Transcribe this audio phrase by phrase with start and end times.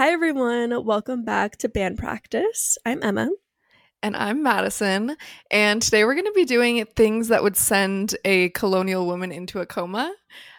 [0.00, 0.86] Hi, everyone.
[0.86, 2.78] Welcome back to Band Practice.
[2.86, 3.28] I'm Emma.
[4.02, 5.14] And I'm Madison.
[5.50, 9.60] And today we're going to be doing things that would send a colonial woman into
[9.60, 10.10] a coma.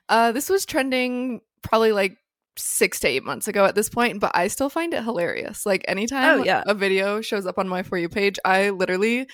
[0.07, 2.17] Uh, this was trending probably like
[2.55, 5.65] six to eight months ago at this point, but I still find it hilarious.
[5.65, 6.61] Like anytime Oh, yeah.
[6.67, 9.27] a video shows up on my For You page, I literally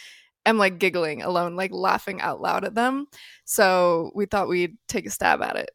[0.46, 3.08] am like giggling alone, like laughing out loud at them.
[3.44, 5.72] So we thought we'd take a stab at it.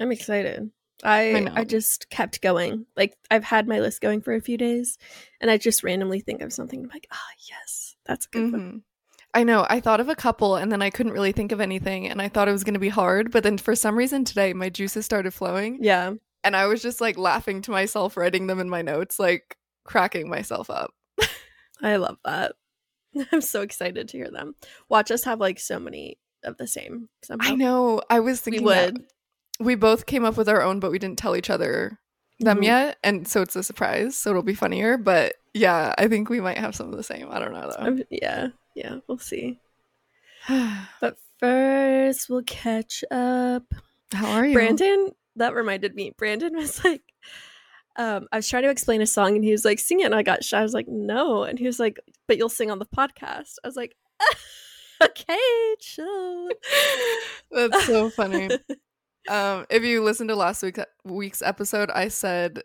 [0.00, 0.72] I'm excited.
[1.04, 1.60] I I.
[1.60, 2.86] I, just kept going.
[2.96, 4.98] Like I've had my list going for a few days,
[5.40, 6.80] and I just randomly think of something.
[6.80, 8.60] I'm like, ah, yes, that's a good one.
[8.60, 8.82] Mhm.
[9.34, 9.66] I know.
[9.68, 12.28] I thought of a couple and then I couldn't really think of anything and I
[12.28, 13.30] thought it was going to be hard.
[13.30, 17.02] But then for some reason today, my juices started flowing Yeah, and I was just
[17.02, 20.94] like laughing to myself, writing them in my notes, like cracking myself up.
[21.82, 22.54] I love that.
[23.32, 24.54] I'm so excited to hear them.
[24.88, 27.08] Watch us have like so many of the same.
[27.22, 27.52] Somehow.
[27.52, 28.00] I know.
[28.08, 29.04] I was we thinking that would.
[29.60, 31.98] We both came up with our own, but we didn't tell each other
[32.40, 32.64] them Mhm.
[32.64, 32.98] yet.
[33.02, 34.16] And so it's a surprise.
[34.18, 34.98] So it'll be funnier.
[34.98, 37.28] But yeah, I think we might have some of the same.
[37.30, 37.82] I don't know though.
[37.84, 38.96] I'm- yeah, yeah.
[39.08, 39.58] We'll see.
[41.00, 43.64] But first, we'll catch up.
[44.12, 44.52] How are you?
[44.54, 46.12] Brandon, that reminded me.
[46.16, 47.02] Brandon was like,
[47.96, 50.04] um, I was trying to explain a song and he was like, sing it.
[50.04, 50.58] And I got shy.
[50.60, 51.42] I was like, no.
[51.44, 53.54] And he was like, but you'll sing on the podcast.
[53.64, 53.96] I was like,
[55.02, 56.48] okay, chill.
[57.50, 58.50] That's so funny.
[59.28, 62.62] um, if you listened to last week, week's episode, I said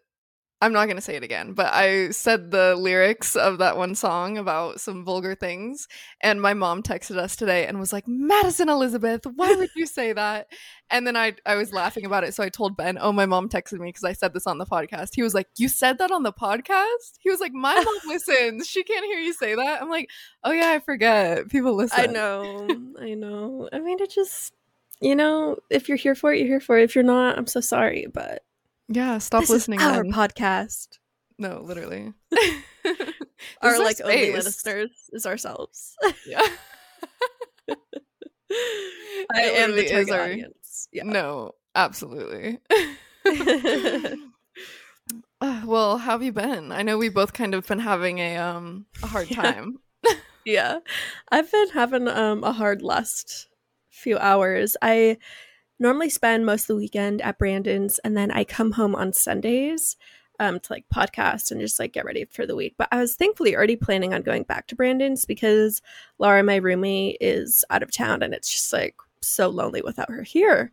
[0.63, 4.37] I'm not gonna say it again, but I said the lyrics of that one song
[4.37, 5.87] about some vulgar things,
[6.21, 10.13] and my mom texted us today and was like, "Madison Elizabeth, why would you say
[10.13, 10.47] that?"
[10.91, 13.49] And then I I was laughing about it, so I told Ben, "Oh, my mom
[13.49, 16.11] texted me because I said this on the podcast." He was like, "You said that
[16.11, 18.67] on the podcast?" He was like, "My mom listens.
[18.67, 20.11] She can't hear you say that." I'm like,
[20.43, 21.49] "Oh yeah, I forget.
[21.49, 22.67] People listen." I know.
[23.01, 23.67] I know.
[23.73, 24.53] I mean, it just,
[25.01, 26.83] you know, if you're here for it, you're here for it.
[26.83, 28.07] If you're not, I'm so sorry.
[28.13, 28.43] But
[28.87, 29.79] Yeah, stop this listening.
[29.79, 30.13] is our then.
[30.13, 30.99] podcast.
[31.37, 32.13] No, literally.
[33.63, 35.95] Our like only listeners is ourselves.
[36.27, 36.41] Yeah.
[37.69, 37.73] I
[39.43, 40.87] It am the target our- audience.
[40.91, 41.03] Yeah.
[41.03, 42.59] No, absolutely.
[45.41, 46.71] Uh, well, how have you been?
[46.71, 49.41] I know we both kind of been having a um a hard Yeah.
[49.41, 49.79] time.
[50.43, 50.79] yeah
[51.31, 53.47] i've been having um a hard last
[53.91, 54.75] few hours.
[54.81, 55.17] I
[55.81, 59.97] normally spend most of the weekend at brandon's and then i come home on sundays
[60.39, 62.75] um to like podcast and just like get ready for the week.
[62.77, 65.81] But i was thankfully already planning on going back to brandon's because
[66.19, 70.23] laura my roommate is out of town and it's just like so lonely without her
[70.23, 70.71] here.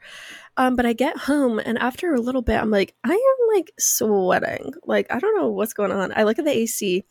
[0.57, 3.73] Um but i get home and after a little bit i'm like i am like
[3.79, 4.75] sweating.
[4.85, 6.13] Like i don't know what's going on.
[6.15, 7.05] I look at the ac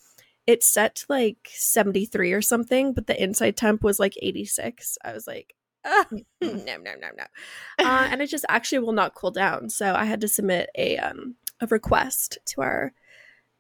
[0.45, 4.97] it's set to like 73 or something, but the inside temp was like 86.
[5.03, 5.56] I was like,
[5.87, 6.05] ah,
[6.41, 7.23] no, no, no, no.
[7.79, 9.69] Uh, and it just actually will not cool down.
[9.69, 12.93] So I had to submit a um a request to our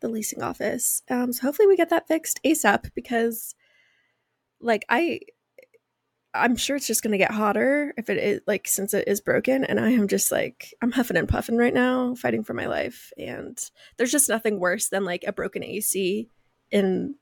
[0.01, 1.01] the leasing office.
[1.09, 3.55] Um, so hopefully we get that fixed ASAP because
[4.61, 5.21] like I
[6.33, 9.63] I'm sure it's just gonna get hotter if it is like since it is broken
[9.63, 13.11] and I am just like I'm huffing and puffing right now, fighting for my life.
[13.17, 13.57] And
[13.97, 16.29] there's just nothing worse than like a broken AC
[16.69, 17.15] in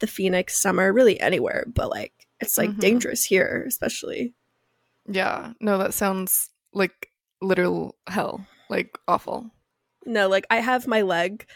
[0.00, 2.80] the Phoenix summer, really anywhere, but like it's like Mhm.
[2.80, 4.34] dangerous here, especially.
[5.08, 5.52] Yeah.
[5.60, 7.08] No, that sounds like
[7.40, 8.46] literal hell.
[8.68, 9.50] Like awful.
[10.06, 11.46] No, like I have my leg,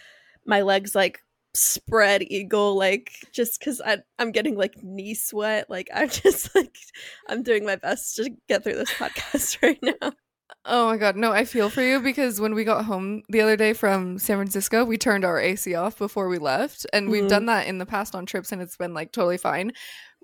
[0.47, 1.21] my legs like
[1.55, 3.81] spread eagle, like just because
[4.19, 5.69] I'm getting like knee sweat.
[5.69, 6.77] Like I'm just like
[7.29, 10.13] I'm doing my best to get through this podcast right now.
[10.65, 13.57] Oh my god, no, I feel for you because when we got home the other
[13.57, 16.87] day from San Francisco, we turned our AC off before we left.
[16.93, 17.29] And we've Mhm.
[17.29, 19.73] done that in the past on trips and it's been like totally fine.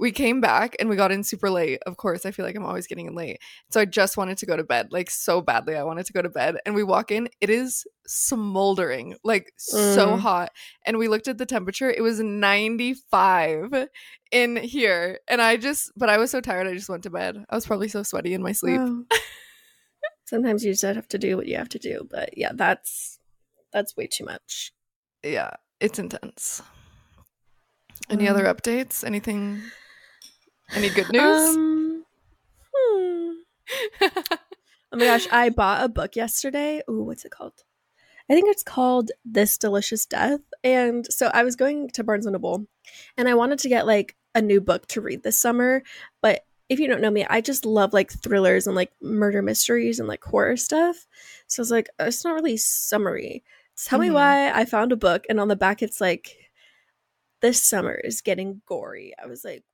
[0.01, 1.81] We came back and we got in super late.
[1.85, 3.41] Of course, I feel like I'm always getting in late.
[3.71, 5.75] So I just wanted to go to bed, like so badly.
[5.75, 6.59] I wanted to go to bed.
[6.65, 10.21] And we walk in, it is smoldering, like so Mm.
[10.21, 10.53] hot.
[10.87, 13.89] And we looked at the temperature, it was 95
[14.31, 15.19] in here.
[15.27, 17.45] And I just, but I was so tired, I just went to bed.
[17.51, 18.81] I was probably so sweaty in my sleep.
[18.81, 19.03] Wow.
[20.27, 23.19] Sometimes you just have to do what you have to do, but yeah, that's
[23.73, 24.73] that's way too much.
[25.23, 26.63] yeah, it's intense.
[28.11, 29.05] Any other updates?
[29.05, 29.61] Anything?
[30.75, 31.57] Any good news?
[31.57, 32.05] Um,
[32.75, 33.33] hmm.
[34.91, 36.81] Oh my gosh, I bought a book yesterday.
[36.89, 37.53] Ooh, what's it called?
[38.31, 40.41] I think it's called This Delicious Death.
[40.65, 42.67] And so I was going to Barnes and Noble
[43.19, 45.83] and I wanted to get like a new book to read this summer,
[46.23, 49.99] but if you don't know me, I just love like thrillers and like murder mysteries
[49.99, 51.07] and like horror stuff.
[51.49, 53.45] So I was like, it's not really summary.
[53.85, 54.15] Tell me Mhm.
[54.15, 56.35] why I found a book and on the back it's like
[57.43, 59.13] this summer is getting gory.
[59.23, 59.65] I was like,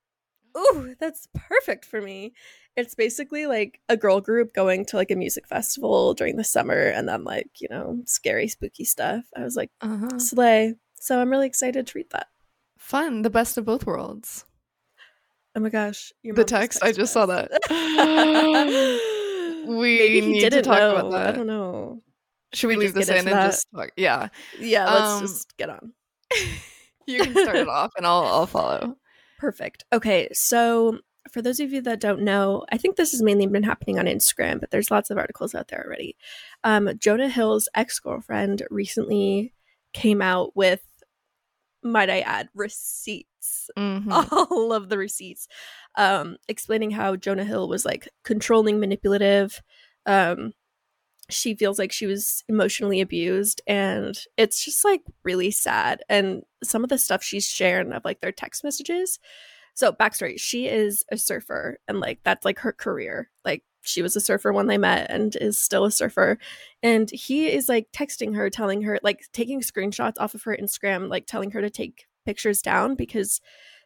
[0.57, 2.33] ooh, that's perfect for me.
[2.77, 6.79] It's basically like a girl group going to like a music festival during the summer
[6.89, 9.25] and then like, you know, scary, spooky stuff.
[9.37, 10.19] I was like, Uh-huh.
[10.19, 10.75] slay.
[10.97, 12.29] So I'm really excited to read that.
[12.79, 14.45] Fun, the best of both worlds.
[15.57, 16.13] Oh my gosh.
[16.23, 17.49] Your The text, I just saw us.
[19.67, 20.97] We Maybe he need to didn't talk know.
[20.99, 21.29] about that.
[21.29, 22.03] I don't know.
[22.53, 23.51] Should we we leave this in and that?
[23.51, 23.91] just talk?
[23.97, 24.29] Yeah.
[24.59, 25.93] Yeah, let's Um, just get on.
[27.07, 28.97] you can start it off and I'll I'll follow.
[29.39, 29.85] Perfect.
[29.93, 30.99] Okay, so
[31.31, 34.05] for those of you that don't know, I think this has mainly been happening on
[34.07, 36.17] Instagram, but there's lots of articles out there already.
[36.65, 39.55] Um, Jonah Hill's ex girlfriend recently
[39.93, 40.83] came out with,
[41.83, 43.71] might I add, receipts.
[43.79, 44.07] Mhm.
[44.51, 45.49] All of the receipts,
[45.97, 49.61] um, explaining how Jonah Hill was like controlling, manipulative.
[50.07, 50.53] Um,
[51.31, 56.03] she feels like she was emotionally abused, and it's just like really sad.
[56.09, 59.19] And some of the stuff she's sharing of like their text messages.
[59.75, 63.31] So backstory: she is a surfer, and like that's like her career.
[63.45, 66.39] Like she was a surfer when they met, and is still a surfer.
[66.83, 71.09] And he is like texting her, telling her like taking screenshots off of her Instagram,
[71.09, 73.41] like telling her to take pictures down because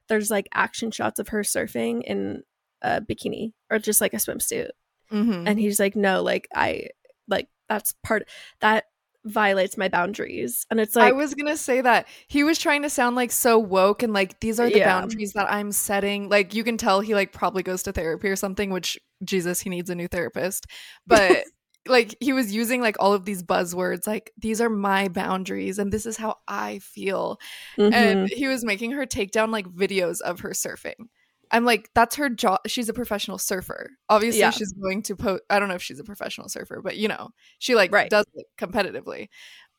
[0.09, 2.43] there's like action shots of her surfing in
[2.83, 4.71] a bikini or just like a swimsuit
[5.11, 5.49] Mhm.
[5.49, 6.87] and he's like no like i
[7.29, 8.29] like that's part
[8.61, 8.85] that
[9.25, 12.91] violates my boundaries and it's like I was gonna say that he was trying to
[12.91, 14.89] sound like so woke and like these are the Yeah.
[15.01, 16.29] boundaries that I'm setting.
[16.29, 19.71] Like you can tell he like probably goes to therapy or something, which Jesus, he
[19.71, 20.67] needs a new therapist.
[21.07, 21.47] But
[21.87, 25.93] like he was using like all of these buzzwords, like these are my boundaries and
[25.93, 27.39] this is how I feel.
[27.77, 27.93] mhm.
[27.93, 31.09] And he was making her take down like videos of her surfing.
[31.51, 32.61] I'm like, that's her job.
[32.67, 33.91] She's a professional surfer.
[34.09, 34.51] Obviously, Yeah.
[34.51, 35.43] she's going to post.
[35.51, 38.11] I don't know if she's a professional surfer, but you know, she like Right.
[38.11, 39.29] does it competitively.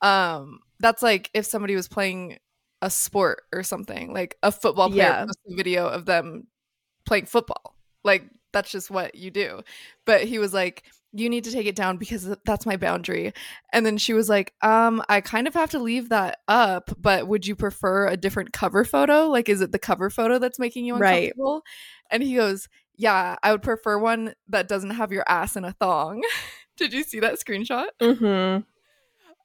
[0.01, 2.39] Um, that's like if somebody was playing
[2.81, 5.25] a sport or something, like a football player Yeah.
[5.25, 6.47] posts a video of them
[7.05, 7.75] playing football.
[8.03, 8.23] Like
[8.53, 9.61] that's just what you do.
[10.05, 13.33] But he was like, you need to take it down because that's my boundary.
[13.73, 17.27] And then she was like, um, I kind of have to leave that up, but
[17.27, 19.27] would you prefer a different cover photo?
[19.27, 21.31] Like, is it the cover photo that's making you Right.
[21.31, 21.63] uncomfortable?
[22.11, 25.73] And he goes, Yeah, I would prefer one that doesn't have your ass in a
[25.73, 26.21] thong.
[26.77, 27.87] Did you see that screenshot?
[28.01, 28.65] Mhm.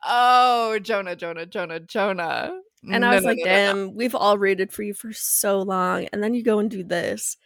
[0.06, 2.60] Oh, Jonah, Jonah, Jonah, Jonah.
[2.90, 3.44] and No, i was no, like no.
[3.44, 6.84] damn we've all rooted for you for so long and then you go and do
[6.84, 7.38] this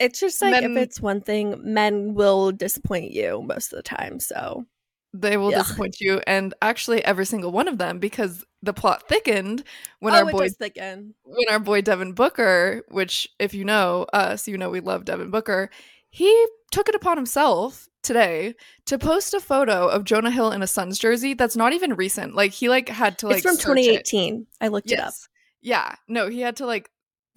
[0.00, 3.82] it's just like Men- if it's one thing men will disappoint you most of the
[3.82, 4.64] time so
[5.14, 5.58] They will Yeah.
[5.62, 6.20] disappoint you.
[6.26, 9.64] And actually, every single one of them, because the plot thickened
[10.00, 14.04] when oh our boy does thicken when our boy Devin Booker, which if you know
[14.12, 15.70] us, you know we love Devin Booker,
[16.10, 16.30] he
[16.70, 18.54] took it upon himself today
[18.84, 22.34] to post a photo of Jonah Hill in a Suns jersey that's not even recent.
[22.34, 24.04] Like he like had to like it's from search it.
[24.04, 25.14] 2018 i looked it up
[25.62, 25.94] Yeah.
[26.06, 26.90] No, he had to like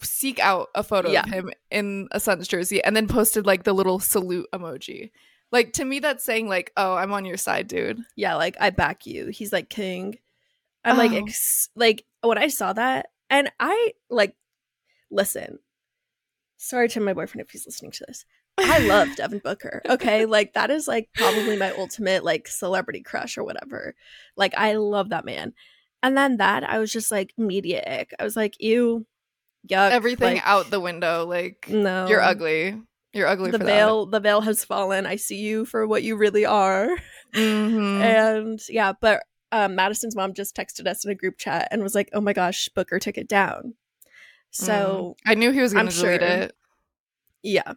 [0.03, 1.23] seek out a photo Yeah.
[1.23, 5.11] of him in a Suns jersey and then posted like the little salute emoji.
[5.51, 8.69] Like to me that's saying like, "Oh, I'm on your side, dude." yeah like i
[8.69, 10.17] back you he's like king
[10.85, 11.17] i'm like Oh.
[11.25, 14.35] ex- like when i saw that and i like
[15.11, 15.59] listen
[16.57, 18.25] sorry to my boyfriend if he's listening to this
[18.57, 23.37] i love devin booker okay like that is like probably my ultimate like celebrity crush
[23.37, 23.95] or whatever
[24.37, 25.53] like i love that man
[26.03, 29.05] and then that i was just like media ick i was like ew
[29.69, 32.79] yuck Everything like, out the window like no you're ugly.
[33.13, 36.15] You're ugly the for veil the veil has fallen i see you for what you
[36.15, 36.87] really are
[37.33, 37.39] that.
[37.39, 38.01] Mhm.
[38.01, 41.93] and yeah but um, madison's mom just texted us in a group chat and was
[41.93, 43.73] like oh my gosh booker took it down
[44.51, 46.29] so I knew he was going to delete sure.
[46.29, 46.55] it,
[47.43, 47.73] yeah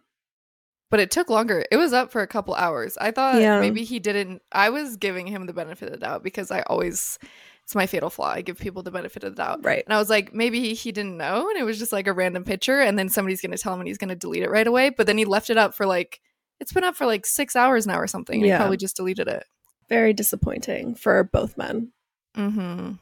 [0.91, 1.65] but it took longer.
[1.73, 2.97] It was up for a couple hours.
[3.01, 3.59] I thought Yeah.
[3.59, 4.43] maybe he didn't.
[4.53, 7.19] I was giving him the benefit of the doubt because I always,
[7.65, 8.29] it's my fatal flaw.
[8.31, 9.65] I give people the benefit of the doubt.
[9.65, 12.13] right And I was like, maybe he, didn't know, and it was just like a
[12.13, 14.51] random picture, and then somebody's going to tell him and he's going to delete it
[14.51, 14.91] right away.
[14.91, 16.21] But then he left it up for like,
[16.61, 18.37] it's been up for like six hours now or something.
[18.41, 18.55] And Yeah.
[18.57, 19.45] he probably just deleted it.
[19.89, 21.91] very disappointing for both men
[22.37, 22.93] Mm-hmm.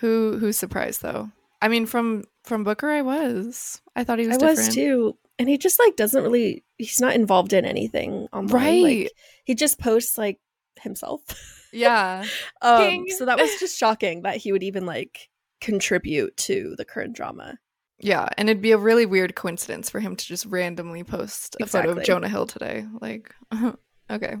[0.00, 1.30] Who who's surprised though?
[1.62, 3.80] I mean, from from Booker, I was.
[3.94, 4.58] I thought he was i different.
[4.58, 8.52] was too and he just like doesn't really he's not involved in anything online.
[8.52, 8.82] Right.
[9.04, 9.12] like
[9.44, 10.38] he just posts like
[10.80, 11.22] himself
[11.76, 12.24] Yeah.
[12.62, 15.28] um so that was just shocking that he would even like
[15.60, 17.58] contribute to the current drama
[17.98, 21.66] Yeah, and it'd be a really weird coincidence for him to just randomly post a
[21.66, 22.84] photo of Jonah Hill today.
[23.00, 23.34] Like,
[24.10, 24.36] okay.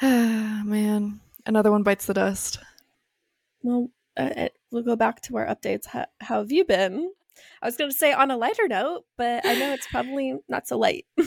[0.02, 2.58] Man, another one bites the dust.
[3.62, 5.86] Well, uh, uh, we'll go back to our updates.
[5.86, 7.10] How, how have you been?
[7.62, 10.68] I was going to say on a lighter note, but I know it's probably not
[10.68, 11.06] so light.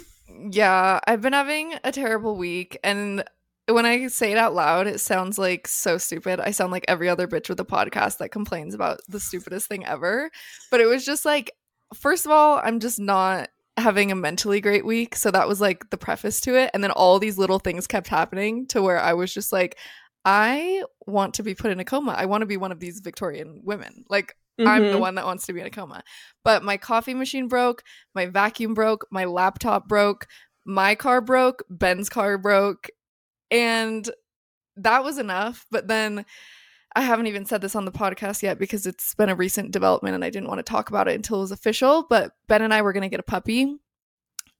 [0.51, 3.23] Yeah, I've been having a terrible week, and
[3.67, 6.39] when I say it out loud, it sounds like so stupid.
[6.39, 9.85] I sound like every other bitch with a podcast that complains about the stupidest thing
[9.85, 10.29] ever.
[10.69, 11.51] But it was just like,
[11.93, 15.15] first of all, I'm just not having a mentally great week.
[15.15, 16.71] So that was like the preface to it.
[16.73, 19.77] And then all these little things kept happening to where I was just like,
[20.25, 22.13] I want to be put in a coma.
[22.13, 24.05] I want to be one of these Victorian women.
[24.09, 24.67] Like, mm-hmm.
[24.67, 24.99] I'm the mm-hmm.
[24.99, 26.03] one that wants to be in a coma.
[26.43, 30.27] But my coffee machine broke, my vacuum broke, my laptop broke,
[30.65, 32.89] my car broke, Ben's car broke.
[33.53, 34.09] And
[34.75, 35.65] that was enough.
[35.71, 36.25] But then
[36.95, 40.15] I haven't even said this on the podcast yet because it's been a recent development
[40.15, 42.05] and I didn't want to talk about it until it was official.
[42.09, 43.77] But Ben and I were going to get a puppy.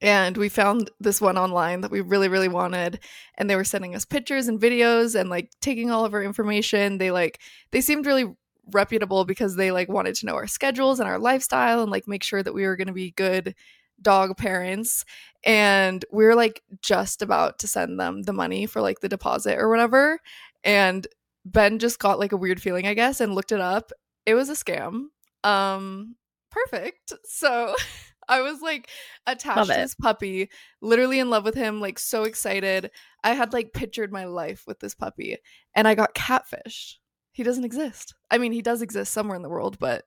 [0.02, 3.00] And we found this one online that we really, really wanted.
[3.38, 6.98] And they were sending us pictures and videos and like taking all of our information.
[6.98, 7.40] They like,
[7.72, 8.26] they seemed really
[8.72, 12.24] reputable because they like wanted to know our schedules and our lifestyle and like make
[12.24, 13.56] sure that we were going to be good
[14.04, 15.06] dog parents
[15.46, 19.58] and we are like just about to send them the money for like the deposit
[19.58, 20.20] or whatever
[20.64, 21.08] and
[21.46, 23.92] Ben just got like a weird feeling, I guess, and looked it up.
[24.26, 25.06] It was a scam.
[25.44, 26.16] Um,
[26.52, 27.14] perfect.
[27.26, 27.76] So
[28.30, 28.90] I was like
[29.28, 30.50] attached to this puppy,
[30.82, 32.92] literally in love with him, like so excited.
[33.24, 35.38] I had like pictured my life with this puppy,
[35.76, 36.96] and I got catfished.
[37.34, 38.14] He doesn't exist.
[38.32, 40.06] I mean, he does exist somewhere in the world, but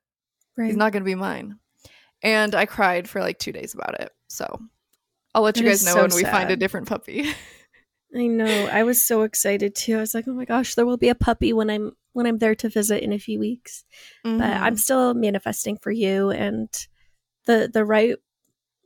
[0.57, 0.67] right.
[0.67, 1.59] he's not going to be mine.
[2.27, 4.11] And I cried for like two days about it.
[4.29, 4.61] So
[5.33, 6.17] I'll let that you guys know so when sad.
[6.17, 7.31] we find a different puppy.
[8.17, 8.67] I know.
[8.67, 9.97] I was so excited too.
[9.97, 12.39] I was like, "Oh my gosh, there will be a puppy when I'm when I'm
[12.39, 13.85] there to visit in a few weeks."
[14.27, 14.39] Mm-hmm.
[14.39, 16.69] But I'm still manifesting for you and
[17.47, 18.17] the the right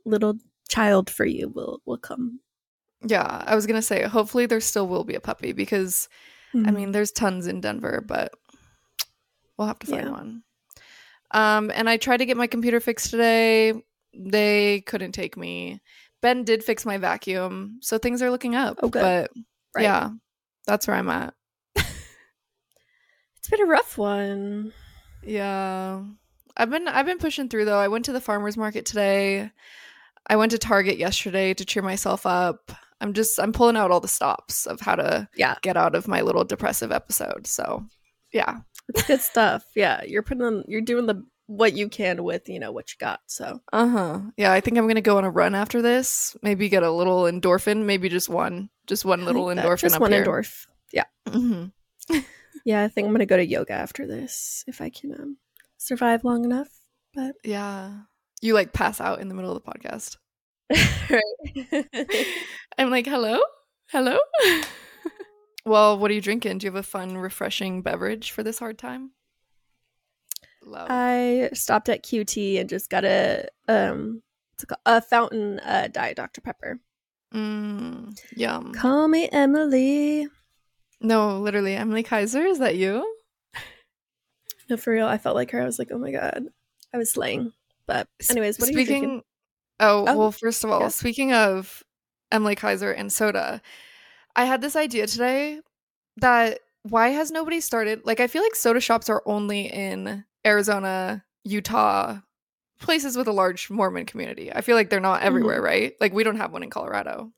[0.05, 0.35] little
[0.69, 2.41] child for you will will come.
[3.03, 6.07] Yeah, I was going to say hopefully there still will be a puppy because
[6.53, 6.67] mm-hmm.
[6.67, 8.33] I mean, there's tons in Denver, but
[9.57, 10.11] we'll have to find yeah.
[10.11, 10.43] one.
[11.33, 13.73] Um and I tried to get my computer fixed today.
[14.13, 15.81] They couldn't take me.
[16.21, 18.79] Ben did fix my vacuum, so things are looking up.
[18.83, 19.01] Oh, good.
[19.01, 19.31] But
[19.75, 19.83] right.
[19.83, 20.09] yeah,
[20.67, 21.33] that's where I'm at.
[21.75, 24.71] it's been a rough one.
[25.23, 26.03] Yeah.
[26.57, 27.79] I've been I've been pushing through though.
[27.79, 29.51] I went to the farmers market today.
[30.27, 32.71] I went to Target yesterday to cheer myself up.
[32.99, 35.55] I'm just I'm pulling out all the stops of how to yeah.
[35.61, 37.47] get out of my little depressive episode.
[37.47, 37.83] So,
[38.31, 38.59] yeah.
[38.93, 39.65] It's good stuff.
[39.75, 42.95] Yeah, you're putting on, you're doing the what you can with you know what you
[42.97, 43.59] got so.
[43.73, 44.21] Uh-huh.
[44.37, 46.37] Yeah i think i'm gonna go on a run after this.
[46.41, 50.23] Maybe get a little endorphin maybe just one just one little endorphin just one here.
[50.23, 50.65] endorph.
[50.93, 51.03] Yeah.
[51.27, 52.19] Mm-hmm.
[52.65, 55.37] yeah i think i'm gonna go to yoga after this if i can um,
[55.77, 56.69] survive long enough
[57.13, 57.91] but yeah.
[58.41, 60.17] You like pass out in the middle of the podcast.
[61.09, 61.85] Right.
[62.77, 63.41] I'm like hello?
[63.89, 64.17] Hello
[65.71, 68.77] well what are you drinking do you have a fun refreshing beverage for this hard
[68.77, 69.11] time
[70.63, 70.87] Love.
[70.91, 74.21] I stopped at QT and just got a um
[74.85, 76.79] a fountain uh, diet Dr Pepper.
[77.33, 78.73] Mm, yum.
[78.73, 80.27] Call me Emily.
[80.99, 82.45] No, literally, Emily Kaiser.
[82.45, 83.05] Is that you?
[84.69, 85.07] No, for real.
[85.07, 85.61] I felt like her.
[85.61, 86.45] I was like, oh my god,
[86.93, 87.51] I was slaying.
[87.87, 89.21] But anyways, what speaking, are you drinking?
[89.81, 90.87] Oh, oh well, first of all, yeah.
[90.87, 91.83] speaking of
[92.31, 93.61] Emily Kaiser and soda,
[94.35, 95.59] I had this idea today
[96.17, 98.01] that why has nobody started?
[98.05, 102.19] Like, I feel like soda shops are only in Arizona, Utah,
[102.81, 104.51] places with a large Mormon community.
[104.51, 105.65] I feel like they're not everywhere, mm-hmm.
[105.65, 105.93] right?
[106.01, 107.31] Like we don't have one in Colorado.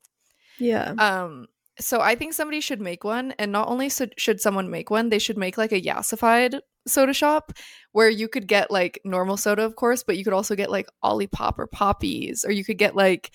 [0.57, 0.93] Yeah.
[0.97, 1.47] Um
[1.79, 5.09] so I think somebody should make one and not only so- should someone make one,
[5.09, 7.51] they should make like a yassified soda shop
[7.91, 10.87] where you could get like normal soda of course, but you could also get like
[11.03, 13.31] Olipop or Poppies or you could get like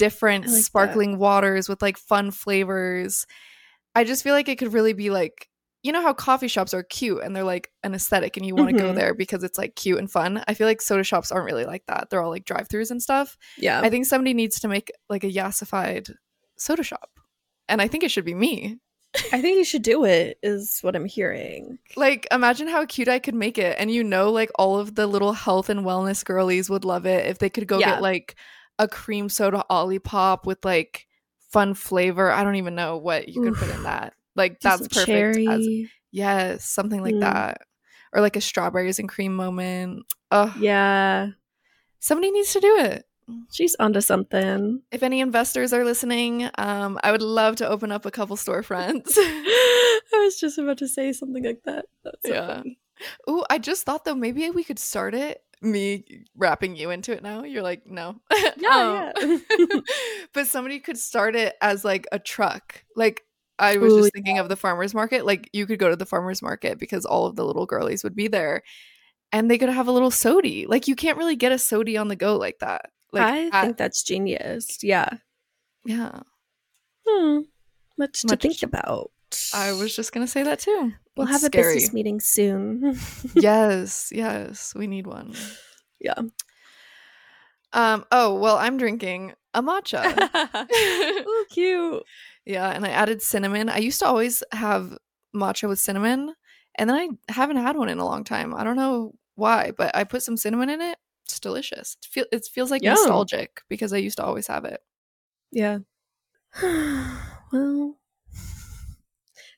[0.00, 1.18] different like sparkling that.
[1.18, 3.26] waters with like fun flavors.
[3.94, 5.46] I just feel like it could really be like
[5.82, 8.70] you know how coffee shops are cute and they're like an aesthetic and you want
[8.70, 8.88] to mm-hmm.
[8.88, 10.42] go there because it's like cute and fun.
[10.46, 12.08] I feel like soda shops aren't really like that.
[12.10, 13.38] They're all like drive-throughs and stuff.
[13.56, 13.80] Yeah.
[13.80, 16.12] I think somebody needs to make like a yassified
[16.58, 17.08] soda shop.
[17.66, 18.76] And I think it should be me.
[19.32, 21.78] I think you should do it is what I'm hearing.
[21.96, 25.06] Like imagine how cute I could make it and you know like all of the
[25.06, 27.94] little health and wellness girlies would love it if they could go yeah.
[27.94, 28.36] get like
[28.80, 31.06] a cream soda Olipop with like
[31.50, 32.30] fun flavor.
[32.30, 34.14] I don't even know what you could put in that.
[34.34, 35.06] Like that's perfect.
[35.06, 35.46] Cherry.
[35.46, 35.68] As,
[36.10, 37.20] yes, something like mm.
[37.20, 37.60] that.
[38.12, 40.06] Or like a strawberries and cream moment.
[40.30, 41.28] Oh yeah.
[41.98, 43.06] Somebody needs to do it.
[43.52, 44.82] She's onto something.
[44.90, 49.12] If any investors are listening, um, I would love to open up a couple storefronts.
[49.16, 51.84] I was just about to say something like that.
[52.02, 52.62] That's so yeah.
[53.28, 55.42] Oh, I just thought though maybe we could start it.
[55.62, 57.44] Me wrapping you into it now.
[57.44, 58.16] You're like, no.
[58.56, 59.44] Yeah, um,
[60.34, 62.84] but somebody could start it as like a truck.
[62.94, 63.22] Like
[63.58, 64.42] I was Ooh, just thinking yeah.
[64.42, 65.24] of the farmers market.
[65.24, 68.14] Like you could go to the farmers market because all of the little girlies would
[68.14, 68.62] be there,
[69.32, 70.66] and they could have a little sody.
[70.66, 72.90] Like you can't really get a sody on the go like that.
[73.12, 74.82] Like I at- think that's genius.
[74.82, 75.08] Yeah,
[75.84, 76.20] yeah.
[77.06, 77.40] Hmm.
[77.98, 79.10] Much, Much to think about.
[79.54, 80.92] I was just gonna say that too.
[81.20, 81.72] We'll have scary.
[81.72, 82.98] a business meeting soon.
[83.34, 85.34] yes, yes, we need one.
[86.00, 86.14] Yeah.
[87.72, 88.04] Um.
[88.10, 90.02] Oh well, I'm drinking a matcha.
[90.34, 92.02] oh, cute.
[92.44, 93.68] Yeah, and I added cinnamon.
[93.68, 94.96] I used to always have
[95.34, 96.34] matcha with cinnamon,
[96.76, 98.54] and then I haven't had one in a long time.
[98.54, 100.98] I don't know why, but I put some cinnamon in it.
[101.24, 101.96] It's delicious.
[102.02, 102.94] It, feel, it feels like Yum.
[102.94, 104.80] nostalgic because I used to always have it.
[105.52, 105.78] Yeah.
[107.52, 107.96] well,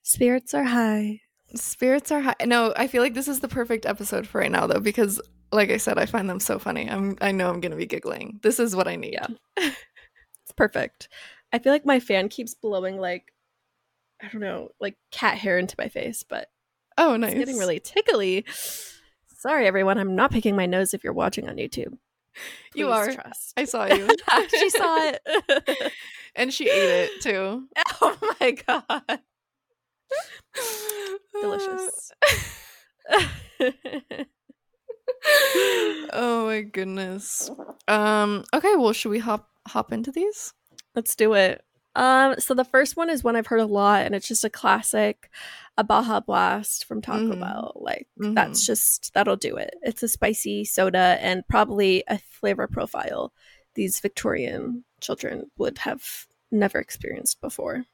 [0.02, 1.22] spirits are high.
[1.54, 2.35] Spirits are high.
[2.47, 5.71] No, I feel like this is the perfect episode for right now, though, because like
[5.71, 6.88] I said, I find them so funny.
[6.90, 8.40] I'm I know I'm gonna be giggling.
[8.42, 9.14] This is what I need.
[9.14, 9.26] Yeah.
[10.44, 11.09] It's perfect.
[11.52, 13.32] I feel like my fan keeps blowing like
[14.23, 16.49] I don't know, like cat hair into my face, but
[16.99, 17.30] Oh, nice.
[17.32, 18.44] it's getting really tickly.
[19.38, 19.99] Sorry, everyone.
[19.99, 21.97] I'm not picking my nose if you're watching on YouTube.
[22.75, 23.12] You are.
[23.12, 23.52] Trust.
[23.56, 24.09] I saw you.
[24.50, 25.92] she saw it.
[26.35, 27.66] and she ate it too.
[28.00, 29.21] oh my god.
[31.40, 32.12] Delicious.
[36.12, 37.50] oh my goodness.
[37.88, 38.45] Um.
[38.54, 38.76] Okay.
[38.76, 40.52] Well, should we hop hop into these?
[40.95, 41.64] Let's do it.
[41.95, 44.50] Um, so the first one is one I've heard a lot, and it's just a
[44.50, 45.31] classic,
[45.76, 47.40] a Baja Blast from Taco Mhm.
[47.40, 47.73] Bell.
[47.76, 48.35] Like Mhm.
[48.35, 49.75] that's just that'll do it.
[49.83, 53.33] It's a spicy soda and probably a flavor profile
[53.75, 57.85] these Victorian children would have never experienced before.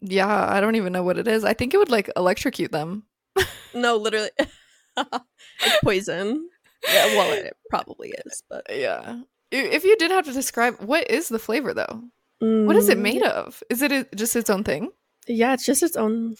[0.00, 1.44] Yeah, I don't even know what it is.
[1.44, 3.04] I think it would like electrocute them.
[3.74, 4.30] No, literally,
[4.96, 6.48] it's poison.
[6.90, 9.20] Yeah, well, it probably is, but Yeah.
[9.52, 12.02] If you did have to describe, what is the flavor though?
[12.40, 13.62] What is it Mm, made of?
[13.70, 14.90] Is it just its own thing?
[15.26, 16.36] Yeah, it's just its own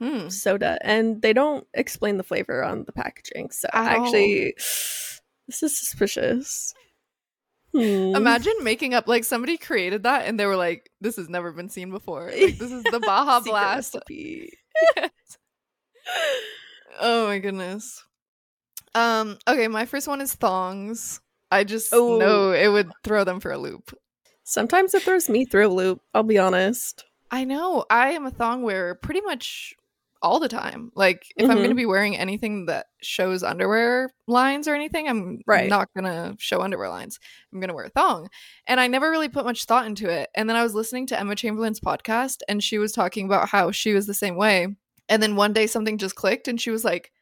[0.00, 0.28] Hmm.
[0.28, 3.78] soda and they don't explain the flavor on the packaging so Ow.
[3.78, 4.54] actually
[5.46, 6.74] this is suspicious
[7.74, 8.14] Hmm.
[8.14, 11.68] Imagine making up like somebody created that and they were like, "This has never been
[11.68, 12.26] seen before.
[12.30, 14.50] Like, this is the Baja Blast." recipe.
[17.00, 18.04] oh my goodness.
[18.94, 19.38] Um.
[19.48, 21.20] Okay, my first one is thongs.
[21.50, 22.18] I just Oh.
[22.18, 23.92] know it would throw them for a loop.
[24.46, 27.86] sometimes it throws me through a loop i'll be honest I know.
[27.88, 29.74] I am a thong wearer pretty much
[30.24, 30.90] all the time.
[30.96, 31.76] Like if I'm going to mm-hmm.
[31.76, 35.68] be wearing anything that shows underwear lines or anything, I'm Right.
[35.68, 37.20] not going to show underwear lines.
[37.52, 38.28] I'm going to wear a thong.
[38.66, 40.30] And I never really put much thought into it.
[40.34, 43.70] And then I was listening to Emma Chamberlain's podcast and she was talking about how
[43.70, 44.68] she was the same way.
[45.10, 47.12] And then one day something just clicked and she was like,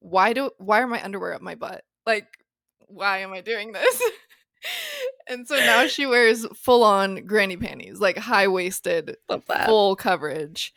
[0.00, 1.84] "Why do why are my underwear up my butt?
[2.04, 2.26] Like
[2.88, 4.02] why am I doing this?"
[5.28, 9.16] and so now she wears full on granny panties, like high waisted,
[9.66, 10.74] full coverage.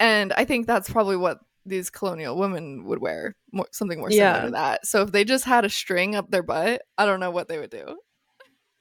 [0.00, 4.32] And I think that's probably what these colonial women would wear, more, something more similar
[4.40, 4.44] Yeah.
[4.46, 4.86] to that.
[4.86, 7.58] So if they just had a string up their butt, I don't know what they
[7.58, 7.98] would do.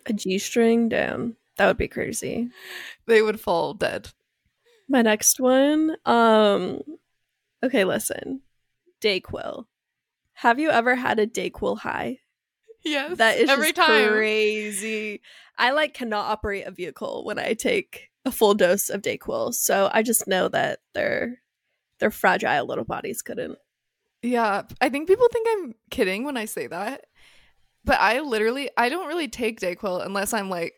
[0.06, 1.38] a g-string Damn.
[1.58, 2.50] That would be crazy
[3.06, 4.10] They would fall dead.
[4.90, 6.82] my next one um
[7.64, 8.42] okay listen
[9.02, 9.66] dayquil
[10.34, 12.20] have you ever had a dayquil high
[12.84, 14.12] Yes, That is every just time.
[14.12, 15.22] crazy.
[15.58, 19.90] I like cannot operate a vehicle when I take a full dose of Dayquil, so
[19.94, 21.42] I just know that their
[22.00, 23.58] their fragile little bodies couldn't.
[24.22, 27.06] Yeah, I think people think I'm kidding when I say that,
[27.84, 30.74] but I literally I don't really take Dayquil unless I'm like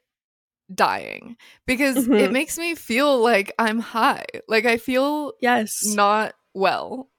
[0.74, 2.32] dying because it Mhm.
[2.32, 4.26] makes me feel like I'm high.
[4.48, 7.12] Like I feel Yes, not well.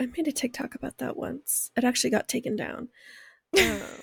[0.00, 1.70] I made a TikTok about that once.
[1.76, 2.88] It actually got taken down
[3.52, 4.02] because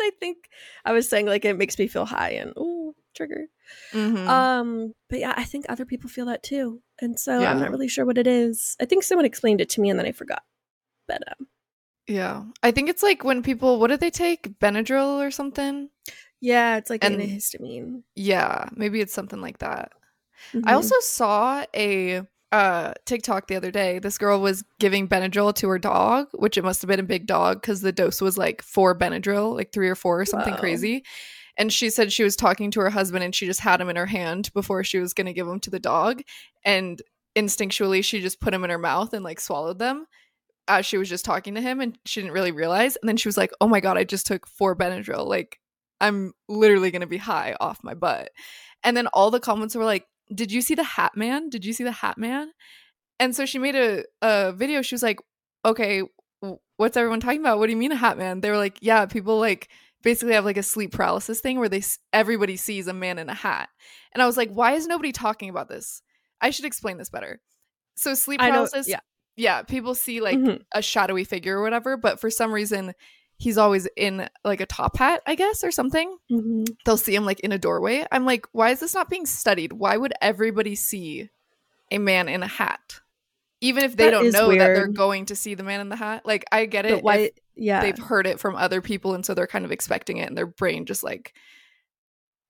[0.00, 0.48] I think
[0.84, 3.46] I was saying like it makes me feel high and oh trigger.
[3.92, 4.26] Mhm.
[4.28, 7.50] Um, but yeah, I think other people feel that too, and so Yeah.
[7.50, 8.76] I'm not really sure what it is.
[8.80, 10.42] I think someone explained it to me and then I forgot.
[11.08, 11.48] But um,
[12.06, 15.90] yeah, I think it's like when people what do they take Benadryl or something?
[16.40, 18.02] yeah, it's like And- antihistamine.
[18.14, 19.90] Yeah, maybe it's something like that.
[20.54, 20.72] I Mhm.
[20.72, 23.98] also saw a uh TikTok the other day.
[23.98, 27.26] This girl was giving Benadryl to her dog, which it must have been a big
[27.26, 30.60] dog because the dose was like four Benadryl, like three or four or something Wow.
[30.60, 31.04] crazy.
[31.56, 33.96] And she said she was talking to her husband and she just had him in
[33.96, 36.22] her hand before she was going to give him to the dog.
[36.64, 37.00] And
[37.36, 40.06] instinctually, she just put him in her mouth and like swallowed them
[40.68, 41.80] as she was just talking to him.
[41.80, 42.96] And she didn't really realize.
[42.96, 45.26] And then she was like, oh my God, I just took four Benadryl.
[45.26, 45.58] Like,
[46.00, 48.30] I'm literally going to be high off my butt.
[48.84, 51.48] And then all the comments were like, did you see the Hat Man?
[51.48, 52.50] Did you see the Hat Man?
[53.18, 54.82] And so she made a, a video.
[54.82, 55.20] She was like,
[55.64, 56.02] okay,
[56.76, 57.58] what's everyone talking about?
[57.58, 58.40] What do you mean a Hat Man?
[58.40, 59.68] They were like, yeah, people like
[60.06, 63.34] basically have like a sleep paralysis thing where they everybody sees a man in a
[63.34, 63.68] hat.
[64.14, 66.00] And I was like, why is nobody talking about this?
[66.40, 67.40] I should explain this better.
[67.96, 69.00] So sleep paralysis, yeah.
[69.36, 70.62] yeah, people see like Mhm.
[70.72, 72.94] a shadowy figure or whatever, but for some reason
[73.38, 76.66] he's always in like a top hat, I guess, or something Mhm.
[76.84, 78.06] they'll see him like in a doorway.
[78.12, 79.72] I'm like, why is this not being studied?
[79.72, 81.28] Why would everybody see
[81.90, 83.00] a man in a hat?
[83.60, 85.96] Even if they That don't know that they're going to see the man in the
[85.96, 86.24] hat.
[86.24, 86.92] Like I get it.
[86.96, 87.16] But why?
[87.16, 87.80] if- Yeah.
[87.80, 90.46] they've heard it from other people and so they're kind of expecting it and their
[90.46, 91.32] brain just like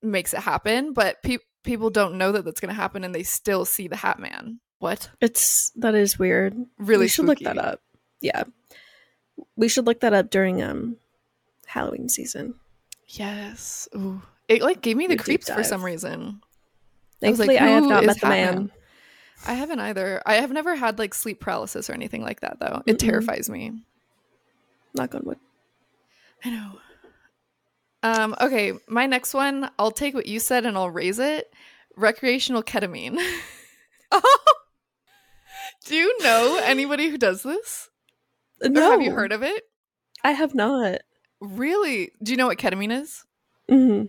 [0.03, 3.23] makes it happen but pe- people don't know that that's going to happen and they
[3.23, 6.55] still see the hat man what It's that is weird.
[6.79, 7.81] really we should look that up.
[8.21, 8.45] Yeah.
[9.57, 10.97] We should look that up during um
[11.67, 12.55] Halloween season.
[13.09, 14.21] yes Ooh.
[14.49, 16.41] it like gave me the creeps for some reason
[17.23, 18.55] I was like, Thankfully, I, have not met the man.
[18.55, 18.71] Man?
[19.47, 22.83] i haven't either i have never had like sleep paralysis or anything like that though
[22.87, 22.99] it Mm-mm.
[22.99, 23.73] terrifies me
[24.97, 25.39] Knock on wood.
[26.45, 26.79] I know.
[28.03, 31.53] Um, okay, my next one, I'll take what you said and I'll raise it.
[31.97, 33.19] Recreational ketamine.
[34.13, 34.39] oh!
[35.87, 37.89] Do you know anybody who does this?
[38.63, 39.65] Or No, have you heard of it?
[40.25, 41.01] I have not.
[41.41, 42.11] Really?
[42.23, 43.25] Do you know what ketamine is?
[43.69, 44.05] hmm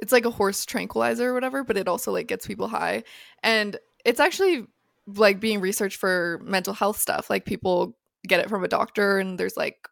[0.00, 3.04] It's like a horse tranquilizer or whatever, but it also like gets people high.
[3.42, 4.66] And it's actually
[5.06, 7.28] like being researched for mental health stuff.
[7.30, 9.88] Like people get it from a doctor and there's like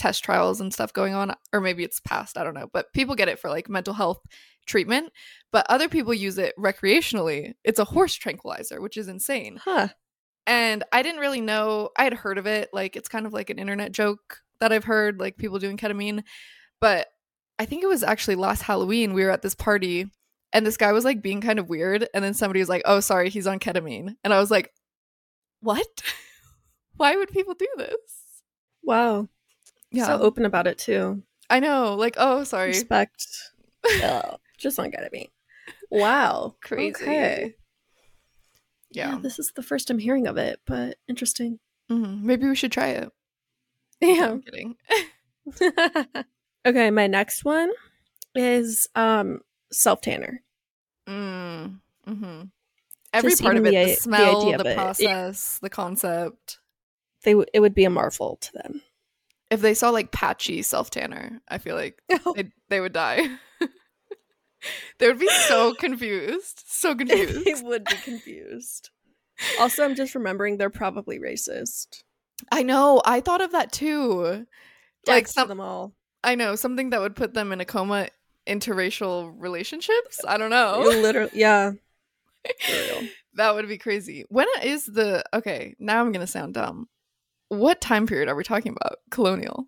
[0.00, 2.68] test trials and stuff going on or maybe it's past, I don't know.
[2.72, 4.20] But people get it for like mental health
[4.66, 5.12] treatment,
[5.52, 7.52] but other people use it recreationally.
[7.64, 9.60] It's a horse tranquilizer, which is insane.
[9.62, 9.88] Huh.
[10.46, 11.90] And I didn't really know.
[11.98, 12.70] I had heard of it.
[12.72, 16.24] Like it's kind of like an internet joke that I've heard, like people doing ketamine.
[16.80, 17.08] But
[17.58, 19.12] I think it was actually last Halloween.
[19.12, 20.10] We were at this party
[20.54, 22.08] and this guy was like being kind of weird.
[22.14, 24.16] And then somebody was like, oh, sorry, he's on ketamine.
[24.24, 24.72] And I was like,
[25.60, 26.02] what?
[26.96, 28.42] Why would people do this?
[28.82, 29.28] Wow.
[29.90, 30.06] Yeah.
[30.06, 31.22] So open about it too.
[31.48, 31.94] I know.
[31.96, 32.68] Like, oh, sorry.
[32.68, 33.26] Respect.
[34.04, 35.30] Ugh, just not get at me.
[35.90, 36.54] Wow.
[36.62, 36.90] Crazy.
[37.02, 37.54] Okay.
[38.92, 39.12] Yeah.
[39.12, 41.58] Yeah, this is the first I'm hearing of it, but interesting.
[41.90, 42.22] Mhm.
[42.22, 43.08] Maybe we should try it.
[44.00, 44.30] Yeah.
[44.30, 44.76] I'm kidding.
[46.66, 47.70] okay, my next one
[48.34, 49.40] is um
[49.72, 50.42] self tanner.
[51.08, 51.80] Mm.
[52.06, 52.42] hmm
[53.12, 54.76] Every Just part of it, the the, i- the smell, the, of it.
[54.76, 56.58] process, the concept.
[57.24, 58.82] They w- it would be a marvel to them.
[59.50, 62.34] If they saw like patchy self tanner, I feel like oh.
[62.34, 63.28] they they would die.
[64.98, 67.44] they would be so confused, so confused.
[67.44, 68.90] they would be confused.
[69.58, 72.02] Also, I'm just remembering they're probably racist.
[72.52, 73.02] I know.
[73.04, 74.46] I thought of that too.
[75.06, 75.94] Like some, them all.
[76.22, 78.08] I know something that would put them in a coma.
[78.46, 80.20] Interracial relationships.
[80.26, 80.80] I don't know.
[80.82, 81.72] Literally, yeah.
[83.34, 84.24] That would be crazy.
[84.28, 85.74] When is the okay?
[85.78, 86.88] Now I'm gonna sound dumb.
[87.50, 88.96] What time period are we talking about?
[89.10, 89.66] Colonial.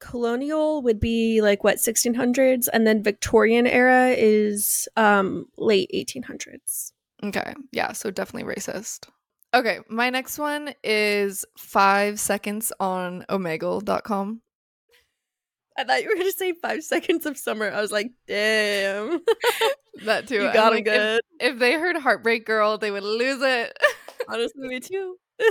[0.00, 6.92] Colonial would be like what 1600s, and then Victorian era is um late 1800s.
[7.24, 7.54] Okay.
[7.70, 9.08] Yeah, so definitely racist.
[9.54, 14.40] Okay, my next one is five seconds on omegle.com.
[15.76, 17.70] I thought you were gonna say five seconds of summer.
[17.70, 19.20] I was like, damn,
[20.04, 20.36] That too.
[20.36, 23.76] you got him like, if- If, they heard Heartbreak Girl, they would lose it.
[24.28, 25.16] Honestly, me too.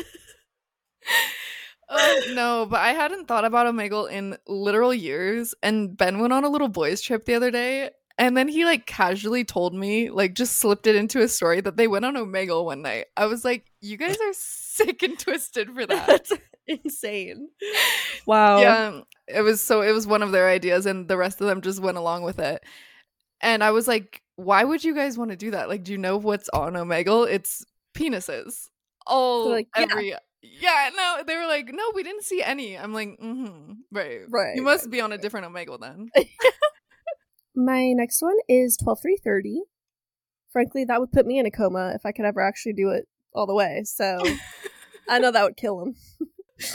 [1.91, 5.54] oh no, but I hadn't thought about Omegle in literal years.
[5.62, 7.91] And Ben went on a little boys trip the other day.
[8.17, 11.77] And then he like casually told me, like just slipped it into a story that
[11.77, 13.08] they went on Omegle one night.
[13.17, 16.08] I was like, you guys are sick and twisted for that.
[16.08, 16.34] That's
[16.67, 17.49] insane.
[18.25, 18.60] Wow.
[18.60, 19.01] yeah
[19.34, 21.82] it was so it was one of their ideas and the rest of them just
[21.82, 22.63] went along with it
[23.41, 25.97] and i was like why would you guys want to do that like do you
[25.97, 28.69] know what's on omegle it's penises
[29.08, 30.19] all They're like, every yeah.
[30.95, 34.62] No they were like no we didn't see any i'm like mm-hmm right Right, you
[34.62, 36.10] must be on a different omegle then
[37.56, 39.63] My next one is twelve three thirty.
[40.54, 43.08] Frankly, that would put me in a coma if I could ever actually do it
[43.34, 43.82] all the way.
[43.84, 44.19] So
[45.10, 45.95] I know that would kill him.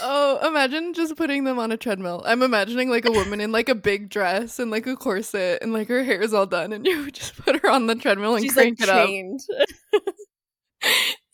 [0.03, 3.69] oh imagine just putting them on a treadmill i'm imagining like a woman in like
[3.69, 6.85] a big dress and like a corset and like her hair is all done and
[6.85, 9.39] you just put her on the treadmill and She's like crank it up chained.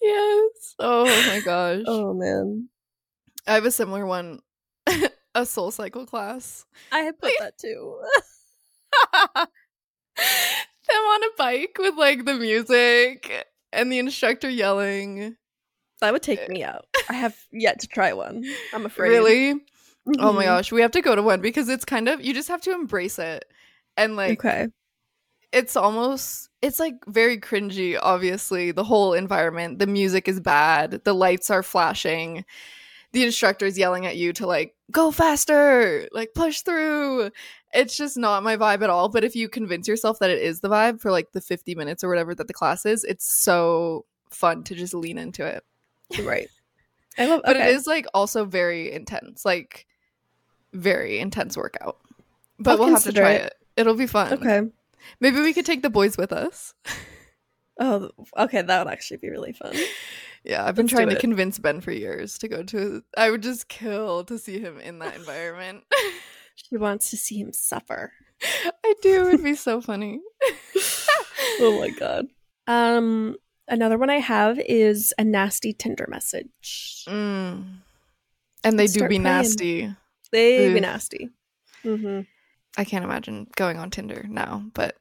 [0.03, 2.67] Yes oh my gosh Oh man,
[3.47, 4.39] I have a similar one.
[4.87, 6.65] a SoulCycle class.
[6.91, 7.99] I had put that too.
[10.87, 15.35] Them on a bike with like the music and the instructor yelling.
[16.01, 16.85] That would take me out.
[17.09, 18.43] I have yet to try one.
[18.73, 19.09] I'm afraid.
[19.09, 19.51] Really?
[20.19, 20.47] Oh my Mhm.
[20.47, 22.73] gosh, we have to go to one because it's kind of you just have to
[22.73, 23.45] embrace it.
[23.95, 24.67] And like Okay.
[25.53, 31.13] It's almost it's like very cringy obviously the whole environment the music is bad the
[31.13, 32.43] lights are flashing
[33.11, 37.29] the instructor is yelling at you to like go faster like push through
[37.73, 40.59] it's just not my vibe at all but if you convince yourself that it is
[40.61, 44.05] the vibe for like the 50 minutes or whatever that the class is it's so
[44.31, 45.63] fun to just lean into it
[46.23, 46.47] Right.
[47.17, 47.41] I love.
[47.45, 47.69] but okay.
[47.69, 49.85] it is like also very intense like
[50.73, 51.99] very intense workout
[52.57, 53.45] but I'll we'll have to try it.
[53.45, 54.61] it it'll be fun Okay.
[55.19, 56.73] Maybe we could take the boys with us
[57.79, 58.61] Oh, okay.
[58.61, 59.75] That would actually be really fun.
[60.43, 63.03] Yeah, I've been Let's trying to convince Ben for years to go to.
[63.17, 65.83] I would just kill to see him in that environment.
[66.55, 68.13] She wants to see him suffer.
[68.83, 69.27] I do.
[69.29, 70.21] It'd be so funny.
[71.59, 72.27] oh my god.
[72.67, 73.37] Um,
[73.67, 77.05] another one I have is a nasty Tinder message.
[77.07, 77.79] Mm.
[78.63, 79.23] And they Let's do be praying.
[79.23, 79.95] nasty.
[80.31, 81.31] They be nasty.
[81.83, 82.21] Mm-hmm.
[82.77, 84.95] I can't imagine going on Tinder now, but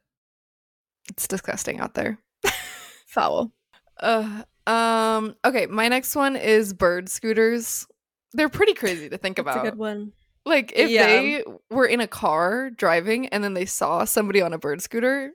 [1.08, 2.18] it's disgusting out there.
[3.06, 3.52] Foul.
[3.98, 5.34] Uh, um.
[5.44, 7.86] Okay, my next one is bird scooters.
[8.32, 9.64] They're pretty crazy to think That's a about.
[9.64, 10.12] good one.
[10.44, 11.06] Like if Yeah.
[11.06, 15.32] they were in a car driving and then they saw somebody on a bird scooter,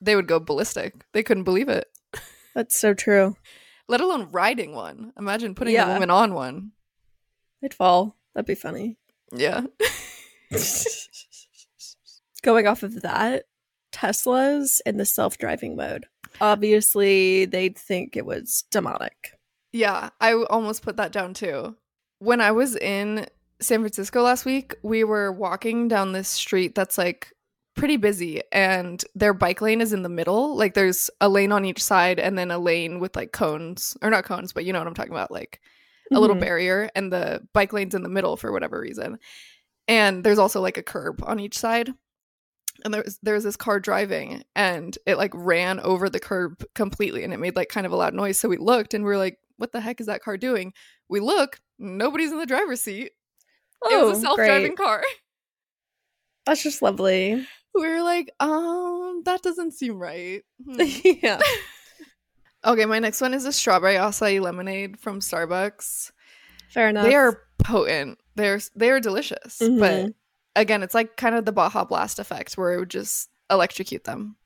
[0.00, 0.94] they would go ballistic.
[1.12, 1.86] They couldn't believe it.
[2.54, 3.36] That's so true.
[3.88, 5.12] Let alone riding one.
[5.18, 5.90] Imagine putting Yeah.
[5.90, 6.72] a woman on one.
[7.62, 8.16] I'd fall.
[8.34, 8.96] That'd be funny.
[9.32, 9.66] Yeah.
[12.44, 13.44] Going off of that,
[13.92, 16.06] Teslas in the self-driving mode.
[16.40, 19.32] Obviously, they'd think it was demonic.
[19.72, 21.74] Yeah, I almost put that down too.
[22.20, 23.26] When I was in
[23.60, 27.32] San Francisco last week, we were walking down this street that's like
[27.76, 30.56] pretty busy and their bike lane is in the middle.
[30.56, 34.10] Like there's a lane on each side and then a lane with like cones or
[34.10, 35.60] not cones, but you know what I'm talking about, like
[36.12, 36.40] a little Mhm.
[36.40, 39.18] barrier and the bike lane's in the middle for whatever reason.
[39.88, 41.92] And there's also like a curb on each side.
[42.84, 46.64] And there was there was this car driving and it like ran over the curb
[46.74, 48.38] completely and it made like kind of a loud noise.
[48.38, 50.72] So we looked and we are like, what the heck is that car doing?
[51.08, 53.12] We look, nobody's in the driver's seat.
[53.84, 54.86] oh, it was a Oh, self-driving great.
[54.86, 55.02] car.
[56.46, 57.46] That's just lovely.
[57.74, 60.42] We were like, um, that doesn't seem right.
[60.64, 60.80] Hmm.
[61.04, 61.40] yeah.
[62.64, 66.10] okay, my next one is a strawberry acai lemonade from Starbucks.
[66.70, 67.04] Fair enough.
[67.04, 68.18] They are potent.
[68.36, 69.58] They're they are delicious.
[69.58, 70.14] But Mhm.
[70.56, 74.36] Again, it's like kind of the Baja Blast effect where it would just electrocute them.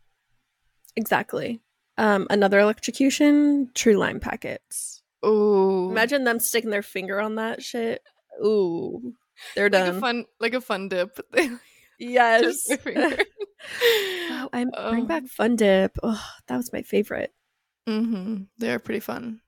[0.97, 1.61] exactly.
[1.97, 5.03] Um, another electrocution, true lime packets.
[5.27, 5.88] Ooh.
[5.90, 8.03] Imagine them sticking their finger on that shit.
[8.44, 9.14] Ooh.
[9.57, 9.97] They're like done.
[9.97, 11.18] a fun like a fun dip.
[12.01, 12.62] Yes.
[12.81, 13.16] finger.
[14.31, 15.99] wow, I'm bring Um, back Fun Dip.
[16.01, 17.33] Oh, that was my favorite.
[17.88, 18.42] Mm-hmm.
[18.59, 19.40] They're pretty fun.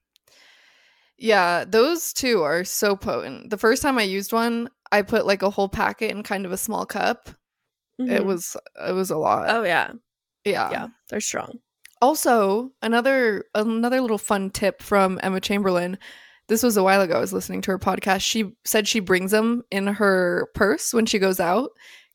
[1.21, 3.51] Yeah, those two are so potent.
[3.51, 6.53] The first time I used one, I put like a whole packet in kind of
[6.53, 7.29] a small cup.
[7.99, 8.25] It Mhm.
[8.25, 8.57] was
[8.89, 9.51] it was a lot.
[9.51, 9.93] Oh yeah.
[10.45, 10.71] yeah.
[10.71, 10.87] Yeah.
[11.11, 11.59] They're strong.
[12.01, 15.99] Also, another another little fun tip from Emma Chamberlain.
[16.49, 17.17] This was a while ago.
[17.19, 18.23] I was listening to her podcast.
[18.23, 21.71] She said she brings them in her purse when she goes out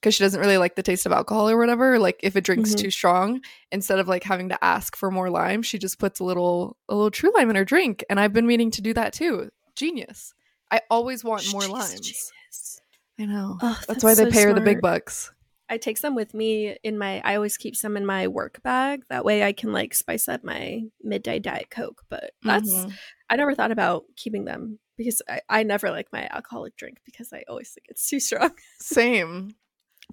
[0.05, 1.97] because she doesn't really like the taste of alcohol or whatever.
[1.97, 2.77] Like if it drinks Mhm.
[2.77, 3.41] too strong,
[3.71, 6.93] instead of like having to ask for more lime, she just puts a little a
[6.93, 8.05] little true lime in her drink.
[8.07, 9.49] And I've been meaning to do that too.
[9.75, 10.35] Genius.
[10.69, 11.99] I always want more limes.
[12.01, 12.81] genius.
[13.17, 13.57] I know.
[13.63, 15.31] Oh, That's, why they so pay her the big bucks.
[15.69, 19.01] I take some with me in my I always keep some in my work bag.
[19.09, 22.03] That way I can like spice up my midday diet coke.
[22.09, 22.93] But that's Mhm.
[23.31, 27.33] I never thought about keeping them because I, I never like my alcoholic drink because
[27.33, 28.51] I always think it's too strong.
[28.79, 29.55] Same.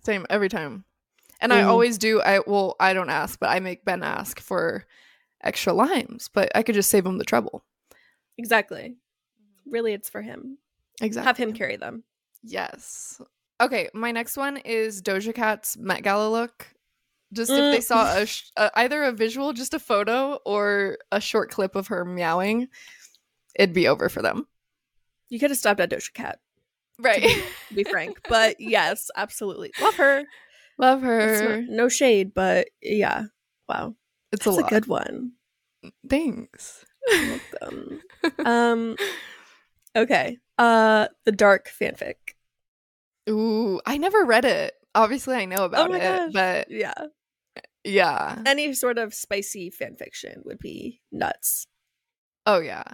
[0.05, 0.85] Same every time.
[1.41, 1.67] And I Mm.
[1.67, 4.85] always do I well, I don't ask, but I make Ben ask for
[5.43, 7.65] extra limes, but I could just save him the trouble.
[8.39, 8.97] exactly.
[9.67, 10.59] Really it's for him.
[11.01, 11.27] Exactly.
[11.27, 12.05] Have him carry them.
[12.43, 13.21] Yes.
[13.61, 16.67] Okay, my next one is Doja Cat's Met Gala look.
[17.33, 17.83] Just if they Mm.
[17.83, 21.87] saw a sh- uh, either a visual, just a photo, or a short clip of
[21.89, 22.69] her meowing,
[23.55, 24.47] it'd be over for them.
[25.29, 26.41] You could have stopped at Doja Cat,
[27.03, 27.23] Right.
[27.69, 28.21] to be frank.
[28.29, 29.73] But yes, absolutely.
[29.81, 30.25] Love her.
[30.79, 31.61] Love her.
[31.61, 33.25] not- no shade, but yeah.
[33.69, 33.95] Wow.
[34.33, 35.33] It's That's a a, good one.
[36.09, 36.85] Thanks.
[37.11, 38.01] Welcome.
[38.45, 38.97] um
[39.97, 40.39] okay.
[40.59, 42.15] Uh the dark fanfic.
[43.29, 44.75] Ooh, I never read it.
[44.95, 46.33] Obviously, I know about Oh it, gosh.
[46.33, 46.95] but Yeah.
[47.85, 48.43] yeah.
[48.47, 51.67] Any sort of spicy fanfiction would be nuts.
[52.47, 52.85] Oh yeah.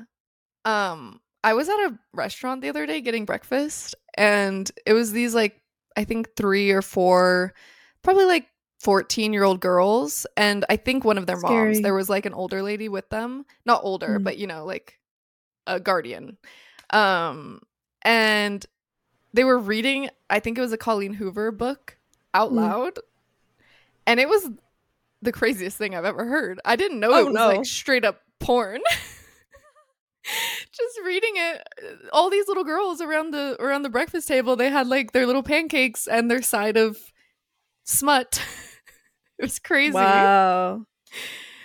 [0.64, 5.34] Um I was at a restaurant the other day getting breakfast and it was these
[5.34, 5.60] like
[5.96, 7.52] I think 3 or 4
[8.02, 8.46] probably like
[8.84, 12.88] 14-year-old girls and I think one of their moms there was like an older lady
[12.88, 13.44] with them.
[13.64, 14.24] Not older, Mhm.
[14.24, 14.98] but you know, like
[15.66, 16.36] a guardian.
[16.90, 17.62] Um
[18.02, 18.64] and
[19.34, 21.96] they were reading I think it was a Colleen Hoover book
[22.34, 22.56] out Mm.
[22.56, 22.98] loud.
[24.06, 24.48] And it was
[25.20, 26.60] the craziest thing I've ever heard.
[26.64, 27.48] I didn't know Oh, it was no.
[27.48, 28.80] like straight up porn.
[30.78, 31.66] Just reading it,
[32.12, 35.42] all these little girls around the around the breakfast table, they had like their little
[35.42, 36.96] pancakes and their side of
[37.84, 38.40] smut.
[39.38, 39.94] it was crazy.
[39.94, 40.84] Wow.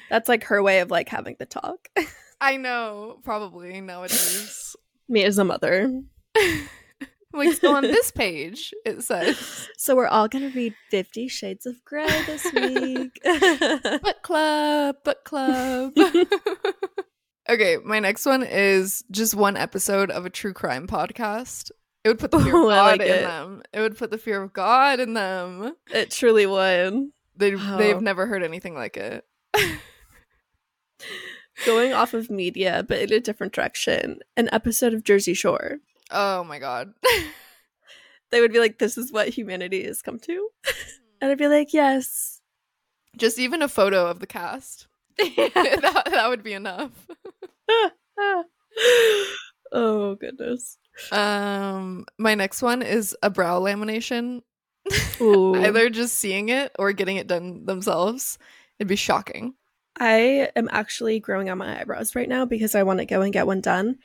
[0.10, 1.88] That's like her way of like having the talk.
[2.41, 4.76] I know, probably nowadays.
[5.08, 6.02] Me as a mother.
[7.34, 11.84] like so on this page, it says So we're all gonna read Fifty Shades of
[11.86, 13.19] Grey this week.
[14.02, 15.93] book club, book club.
[17.49, 21.71] Okay, my next one is just one episode of a true crime podcast.
[22.03, 23.21] It would put the fear Oh, of God like in it.
[23.21, 23.63] them.
[23.73, 25.75] It would put the fear of God in them.
[25.93, 27.10] It truly would.
[27.36, 27.77] They Wow.
[27.77, 27.99] they've oh.
[27.99, 29.25] never heard anything like it.
[31.65, 34.19] Going off of media, but in a different direction.
[34.38, 35.77] An episode of Jersey Shore.
[36.12, 36.93] Oh my god.
[38.32, 40.49] They would be like, "This is what humanity has come to,"
[41.21, 42.41] and I'd be like, "Yes."
[43.15, 44.88] just even a photo of the cast.
[45.17, 46.91] that, that would be enough.
[49.71, 50.78] oh goodness.
[51.12, 54.41] Um my next one is a brow lamination.
[55.21, 55.56] Ooh.
[55.56, 58.38] Either just seeing it or getting it done themselves.
[58.80, 59.54] It'd be shocking.
[59.99, 63.32] I am actually growing out my eyebrows right now because I want to go and
[63.32, 63.97] get one done.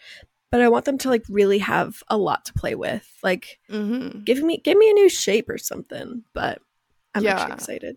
[0.51, 3.07] But I want them to like really have a lot to play with.
[3.23, 4.25] Like Mm-hmm.
[4.25, 6.25] give me give me a new shape or something.
[6.33, 6.61] But
[7.15, 7.35] I'm Yeah.
[7.41, 7.97] actually excited.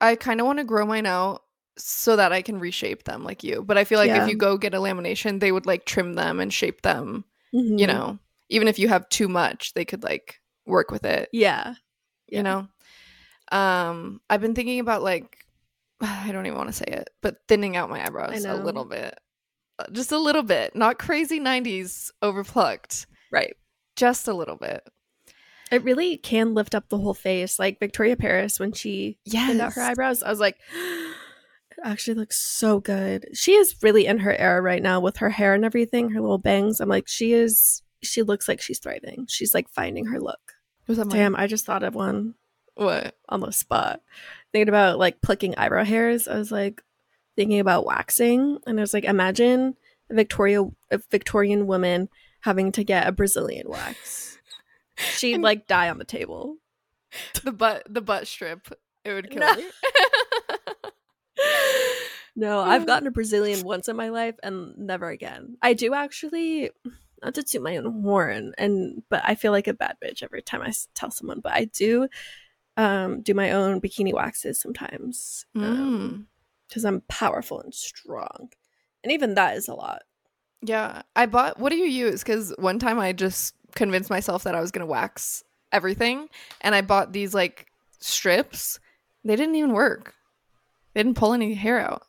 [0.00, 1.41] I kind of want to grow mine out
[1.78, 3.62] so that I can reshape them like you.
[3.62, 4.24] But I feel like Yeah.
[4.24, 7.24] if you go get a lamination, they would like trim them and shape them.
[7.54, 7.78] Mhm.
[7.78, 11.28] You know, even if you have too much, they could like work with it.
[11.32, 11.74] Yeah.
[12.28, 12.38] Yeah.
[12.38, 12.68] You know,
[13.50, 15.38] um, I've been thinking about like
[16.00, 19.18] I don't even want to say it, but thinning out my eyebrows a little bit,
[19.78, 23.56] Uh, just a little bit, not crazy '90s overplucked, Right.
[23.96, 24.86] just a little bit.
[25.70, 27.58] It really can lift up the whole face.
[27.58, 30.58] Like Victoria Paris when she thinned out her eyebrows, I was like,
[31.84, 33.26] actually looks so good.
[33.34, 36.38] She is really in her era right now with her hair and everything, her little
[36.38, 36.80] bangs.
[36.80, 37.82] I'm like, she is.
[38.02, 39.26] She looks like she's thriving.
[39.28, 40.40] She's like finding her look.
[40.88, 41.16] Was that mine?
[41.16, 42.34] Damn, I just thought of one
[42.74, 43.16] What?
[43.28, 44.00] on the spot.
[44.52, 46.82] Thinking about like plucking eyebrow hairs, I was like
[47.36, 49.76] thinking about waxing, and I was like, imagine
[50.10, 52.08] a Victoria, a Victorian woman
[52.40, 54.36] having to get a Brazilian wax.
[54.96, 56.56] She'd And- like die on the table.
[57.44, 58.68] The butt, the butt strip.
[59.04, 59.54] It would kill No.
[59.54, 59.64] me.
[62.34, 65.58] No, I've gotten a Brazilian once in my life and never again.
[65.60, 66.70] I do actually,
[67.22, 70.40] not to toot my own horn, and but I feel like a bad bitch every
[70.40, 71.40] time I tell someone.
[71.40, 72.08] But I do
[72.78, 76.24] um, do my own bikini waxes sometimes Mm.
[76.68, 78.48] because I'm powerful and strong,
[79.04, 80.02] and even that is a lot.
[80.62, 81.58] Yeah, I bought.
[81.58, 82.22] What do you use?
[82.22, 86.28] Because one time I just convinced myself that I was gonna wax everything,
[86.62, 87.66] and I bought these like
[88.00, 88.80] strips.
[89.22, 90.14] They didn't even work.
[90.94, 92.02] They didn't pull any hair out.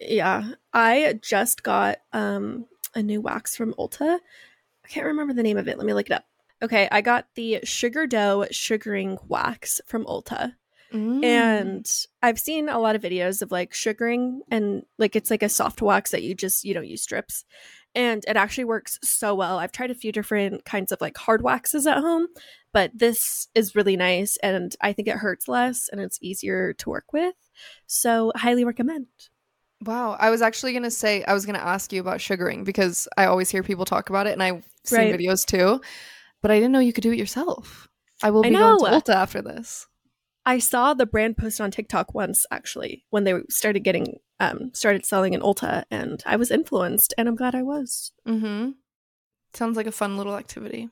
[0.00, 4.18] Yeah, I just got um, a new wax from Ulta.
[4.84, 5.76] I can't remember the name of it.
[5.76, 6.24] Let me look it up.
[6.62, 10.54] Okay, I got the Sugardoh sugaring wax from Ulta.
[10.90, 11.22] Mm.
[11.22, 15.48] and i've seen a lot of videos of like sugaring and like it's like a
[15.50, 17.44] soft wax that you just you don't use strips
[17.94, 21.42] and it actually works so well i've tried a few different kinds of like hard
[21.42, 22.26] waxes at home
[22.72, 26.90] but this is really nice and i think it hurts less and it's easier to
[26.90, 27.34] work with
[27.86, 29.06] so highly recommend
[29.84, 33.26] wow, I was actually gonna say I was gonna ask you about sugaring because I
[33.26, 35.14] always hear people talk about it, and I've seen Right.
[35.18, 35.80] videos too,
[36.42, 37.88] but I didn't know you could do it yourself.
[38.22, 39.00] I will I be going to know.
[39.00, 39.87] Ulta after this.
[40.48, 45.04] I saw the brand post on tiktok once actually when they started getting um started
[45.04, 48.70] selling in ulta and i was influenced and i'm glad i was Mm-hmm.
[49.54, 50.90] Sounds like a fun little activity.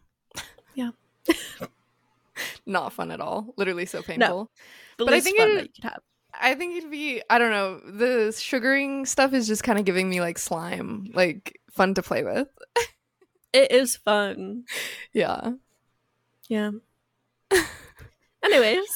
[0.74, 0.90] Yeah.
[2.66, 3.52] Not fun at all.
[3.58, 4.50] Literally so painful.
[4.98, 6.00] the But I think fun it- that you could have
[6.38, 7.80] I think it'd be I don't know.
[7.80, 12.24] The sugaring stuff is just kind of giving me like slime, like fun to play
[12.24, 12.48] with.
[13.52, 14.64] it is fun
[15.12, 15.52] Yeah.
[16.48, 16.70] Yeah.
[18.42, 18.88] Anyways,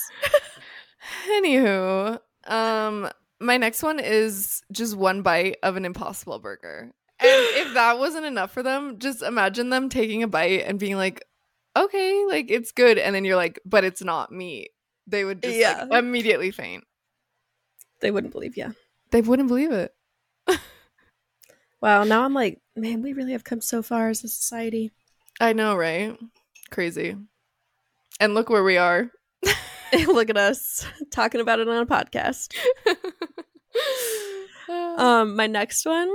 [1.30, 3.08] Anywho, um
[3.40, 6.90] my next one is just one bite of an impossible burger.
[7.18, 10.96] And if that wasn't enough for them, just imagine them taking a bite and being
[10.96, 11.24] like,
[11.76, 14.70] "Okay, like it's good." And then you're like, "But it's not meat."
[15.06, 16.84] They would just like, immediately faint.
[18.00, 18.72] they wouldn't believe yeah.
[19.10, 19.94] They wouldn't believe it.
[21.80, 24.92] Wow, now I'm like, man, we really have come so far as a society.
[25.40, 26.18] I know, right?
[26.70, 27.16] Crazy.
[28.20, 29.10] And look where we are.
[30.07, 32.55] Look at us talking about it on a podcast.
[34.68, 36.09] Um, my next one,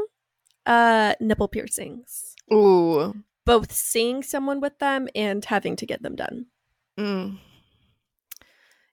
[0.65, 2.35] uh, nipple piercings.
[2.53, 3.13] Ooh.
[3.45, 6.45] Both seeing someone with them and having to get them done.
[6.97, 7.39] Mm.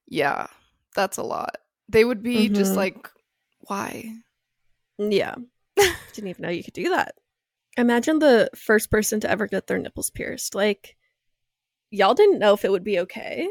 [0.08, 0.48] Yeah,
[0.96, 1.58] that's a lot.
[1.88, 2.76] They would be just Mhm.
[2.76, 3.08] like,
[3.60, 4.12] why?
[4.98, 5.36] Yeah.
[6.12, 7.14] Didn't even know you could do that.
[7.76, 10.54] Imagine the first person to ever get their nipples pierced.
[10.56, 10.96] Like,
[11.90, 13.48] y'all didn't know if it would be okay.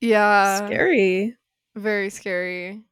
[0.00, 0.66] Yeah.
[0.66, 1.36] Scary.
[1.76, 2.82] Very scary.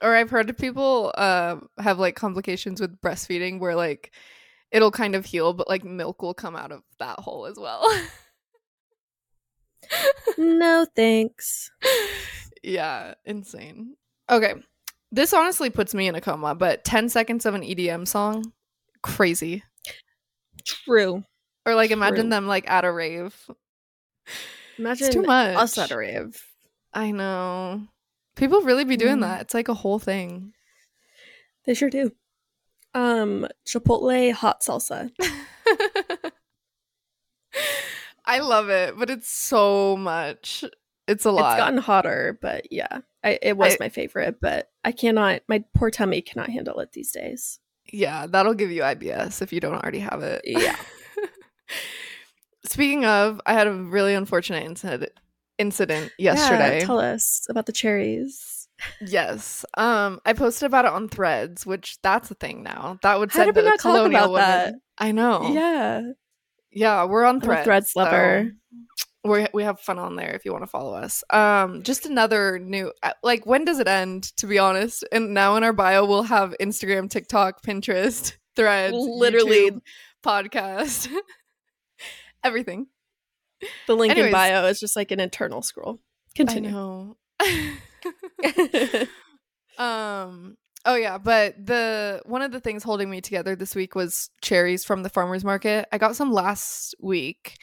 [0.00, 4.12] Or I've heard of people uh, have like complications with breastfeeding where like
[4.70, 7.84] it'll kind of heal, but like milk will come out of that hole as well.
[10.38, 11.70] no thanks.
[12.62, 13.96] yeah, insane.
[14.30, 14.54] Okay.
[15.10, 18.52] This honestly puts me in a coma, but 10 seconds of an EDM song
[19.02, 19.62] crazy.
[20.64, 21.24] True.
[21.66, 22.30] Or like imagine True.
[22.30, 23.34] them like at a rave.
[24.78, 25.56] Imagine too much.
[25.56, 26.42] us at a rave.
[26.94, 27.86] I know.
[28.36, 29.22] People really be doing Mm.
[29.22, 29.40] that.
[29.42, 30.52] It's like a whole thing.
[31.66, 32.12] They sure do.
[32.94, 35.10] Um, Chipotle hot salsa.
[38.24, 40.64] I love it, but it's so much.
[41.06, 41.52] It's a lot.
[41.54, 44.36] It's gotten hotter, but yeah, I, it was I- my favorite.
[44.40, 45.40] But I cannot.
[45.48, 47.58] My poor tummy cannot handle it these days.
[47.90, 50.42] yeah, that'll give you IBS if you don't already have it.
[50.44, 50.76] Yeah.
[52.68, 55.12] Speaking of, I had a really unfortunate incident
[55.58, 56.78] incident yesterday.
[56.80, 58.68] Yeah, tell us about the cherries.
[59.00, 59.64] yes.
[59.76, 62.98] Um I posted about it on Threads, which that's a thing now.
[63.02, 64.48] That would How send the not talk colonial about women.
[64.48, 64.74] that?
[64.98, 65.50] I know.
[65.52, 66.02] Yeah,
[66.70, 67.64] Yeah, we're on Threads.
[67.64, 68.52] Threads so lover.
[69.24, 71.24] we we have fun on there if you want to follow us.
[71.30, 74.24] Um, just another new uh, like when does it end?
[74.36, 79.70] To be honest, and now in our bio we'll have Instagram, TikTok, Pinterest, Threads, Literally.
[79.72, 79.80] YouTube,
[80.24, 81.08] podcast,
[82.48, 82.88] everything.
[83.86, 84.28] The link Anyways.
[84.28, 86.00] in bio is just like an internal scroll.
[86.34, 86.70] Continue.
[87.40, 87.76] I
[89.78, 89.78] know.
[89.84, 90.56] um.
[90.84, 94.84] Oh yeah, but the one of the things holding me together this week was cherries
[94.84, 95.86] from the farmers market.
[95.92, 97.56] I got some last week,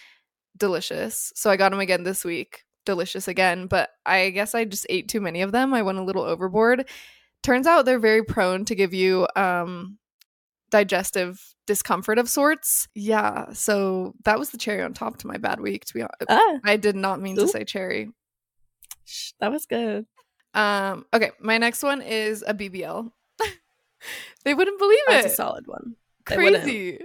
[0.57, 1.31] delicious.
[1.35, 3.67] So I got them again this week, delicious again.
[3.67, 5.73] But I guess I just ate too many of them.
[5.73, 6.87] I went a little overboard.
[7.41, 9.97] Turns out they're very prone to give you um
[10.71, 12.87] digestive discomfort of sorts.
[12.95, 15.85] Yeah, so that was the cherry on top to my bad week.
[15.85, 18.09] To be honest, ah, I did not mean to say cherry.
[19.39, 20.05] that was good.
[20.53, 23.11] Um, okay, my next one is a BBL.
[24.45, 25.31] they wouldn't believe That's it.
[25.31, 25.95] a solid one.
[26.27, 26.63] They wouldn't.
[26.63, 26.99] Crazy.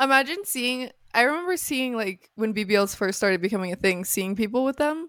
[0.00, 4.64] Imagine seeing I remember seeing like when BBLs first started becoming a thing, seeing people
[4.64, 5.08] with them.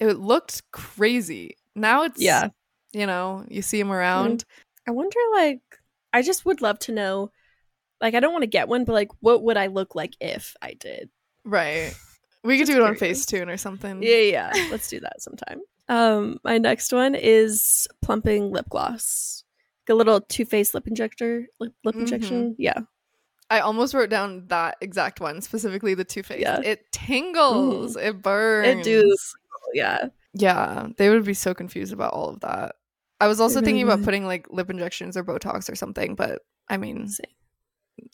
[0.00, 1.56] It looked crazy.
[1.74, 2.48] Now it's Yeah.
[2.92, 4.44] you know, you see them around.
[4.86, 5.60] I wonder, like,
[6.12, 7.30] I just would love to know.
[8.00, 10.54] Like, I don't want to get one, but like, what would I look like if
[10.62, 11.10] I did?
[11.44, 11.92] Right.
[12.44, 13.26] We could do it on curious.
[13.26, 14.02] Facetune or something.
[14.02, 14.52] Yeah, yeah.
[14.70, 15.60] Let's do that sometime.
[15.88, 19.42] Um, my next one is plumping lip gloss,
[19.88, 22.00] like a little Too Faced lip injector, lip, lip Mhm.
[22.00, 22.54] injection.
[22.58, 22.80] Yeah,
[23.50, 26.40] I almost wrote down that exact one, specifically the Too Faced.
[26.42, 26.60] Yeah.
[26.60, 27.96] It tingles.
[27.96, 28.86] It burns.
[28.86, 29.34] it does.
[29.74, 32.76] Yeah, Yeah, they would be so confused about all of that.
[33.20, 34.04] I was also thinking about would.
[34.04, 37.26] putting like lip injections or Botox or something, but I mean, Same.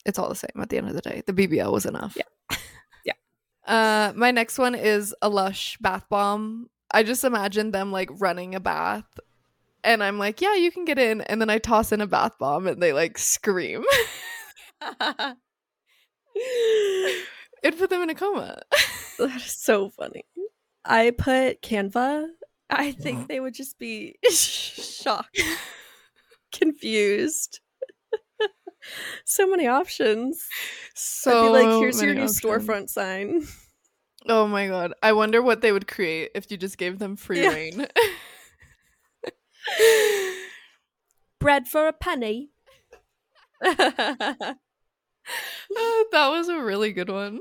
[0.06, 1.22] it's all the same at the end of the day.
[1.26, 2.16] The BBL was enough.
[2.16, 2.56] Yeah.
[3.04, 3.12] Yeah.
[3.66, 6.70] Uh, my next one is a Lush bath bomb.
[6.90, 9.04] I just imagine them like running a bath,
[9.82, 12.38] and I'm like, yeah, you can get in, and then I toss in a bath
[12.38, 13.84] bomb, and they like scream.
[17.62, 18.60] It'd put them in a coma.
[19.18, 20.24] that is so funny.
[20.84, 22.28] I put Canva.
[22.70, 25.40] I think they would just be shocked,
[26.52, 27.60] confused.
[29.24, 30.46] so many options.
[30.94, 32.40] so I'd be like, here's your new options.
[32.40, 33.46] storefront sign.
[34.26, 34.94] Oh my god.
[35.02, 37.50] I wonder what they would create if you just gave them free Yeah.
[37.50, 37.86] reign.
[41.38, 42.50] Bread for a penny.
[43.62, 44.54] Uh,
[46.12, 47.40] that was a really good one.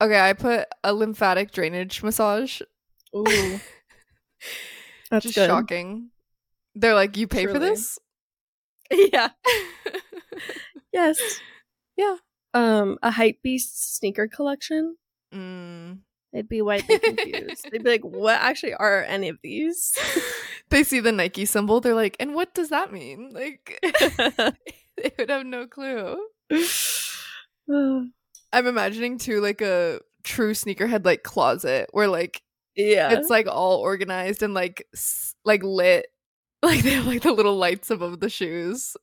[0.00, 2.60] Okay, I put a lymphatic drainage massage.
[3.16, 3.60] Ooh.
[5.10, 5.48] That's just good.
[5.48, 6.10] shocking.
[6.74, 7.98] They're like, you pay for this?
[8.92, 9.28] Yeah.
[10.92, 11.20] Yes.
[11.96, 12.16] Yeah.
[12.52, 14.96] Um, a hype beast sneaker collection.
[15.32, 16.00] Mm.
[16.32, 17.68] They'd be widely confused.
[17.70, 19.96] They'd be like, "What actually are any of these?"
[20.70, 23.30] they see the Nike symbol, they're like, and what does that mean?
[23.32, 26.18] Like, they would have no clue.
[28.52, 32.42] I'm imagining too, like a true sneakerhead like closet where like
[32.76, 33.12] yeah.
[33.12, 34.86] it's like all organized and like
[35.44, 36.06] like lit
[36.62, 38.96] like they have like the little lights above the shoes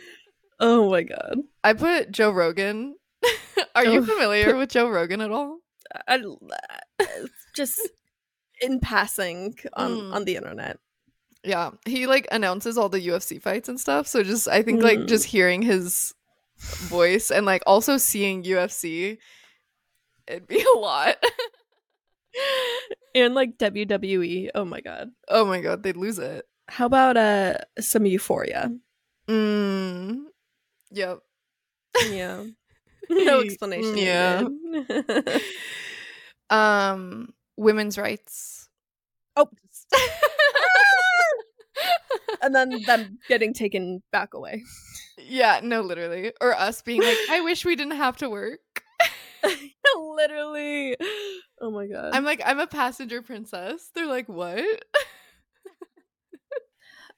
[0.60, 1.38] oh my god.
[1.64, 2.94] i put joe rogan
[3.74, 4.04] are you Oh.
[4.04, 5.58] familiar with joe rogan at all
[6.06, 6.20] I,
[7.56, 7.80] just
[8.60, 10.14] in passing on Mm.
[10.14, 10.78] on the internet.
[11.44, 14.98] yeah he like announces all the ufc fights and stuff so just i think like
[14.98, 15.08] Mm.
[15.08, 16.14] just hearing his
[16.58, 19.16] voice and like also seeing ufc
[20.26, 21.16] it'd be a lot
[23.14, 24.50] And like WWE.
[24.54, 25.10] Oh my god.
[25.28, 28.70] oh my god they'd lose it How about uh some euphoria?
[29.28, 30.24] mm.
[30.90, 31.18] yep
[32.10, 32.44] Yeah.
[33.10, 33.96] no explanation.
[33.96, 34.44] Yeah.
[36.50, 38.68] um women's rights
[39.36, 39.48] oh.
[42.42, 44.62] and then them getting taken back away.
[45.18, 48.60] yeah no literally or us being like i wish we didn't have to work
[49.96, 50.96] Literally.
[51.60, 52.10] Oh my god.
[52.14, 54.64] i'm like i'm a passenger princess they're like what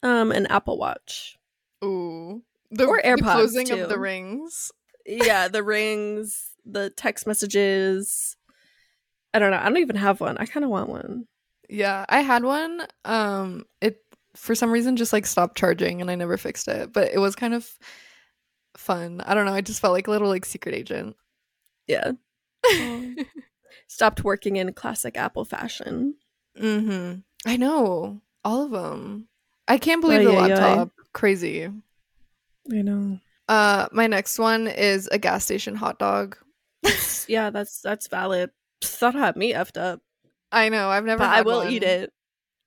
[0.02, 1.36] um an Apple Watch.
[1.84, 4.72] ooh The, Or the AirPods, closing of the rings.
[5.06, 8.36] yeah, the rings, the text messages.
[9.34, 9.58] I don't know.
[9.58, 10.38] I don't even have one.
[10.38, 11.26] I kind of want one.
[11.68, 12.86] Yeah, I had one.
[13.04, 13.98] Um, it
[14.34, 16.92] for some reason just like stopped charging, and I never fixed it.
[16.92, 17.68] But it was kind of
[18.76, 19.20] fun.
[19.26, 19.52] I don't know.
[19.52, 21.14] I just felt like a little like secret agent.
[21.86, 22.12] Yeah.
[23.90, 26.14] Stopped working in classic Apple fashion.
[26.56, 27.18] mm-hmm.
[27.44, 29.26] I know all of them.
[29.66, 30.48] I can't believe Ay, the ay.
[30.48, 30.90] laptop.
[31.12, 31.64] Crazy.
[32.72, 33.18] I know.
[33.48, 36.36] Uh, my next one is a gas station hot dog.
[37.26, 38.50] Yeah, that's that's valid.
[38.82, 40.00] Thought I had me effed up,
[40.52, 40.88] I know.
[40.88, 41.18] I've never.
[41.18, 41.70] but I will one.
[41.72, 42.12] eat it.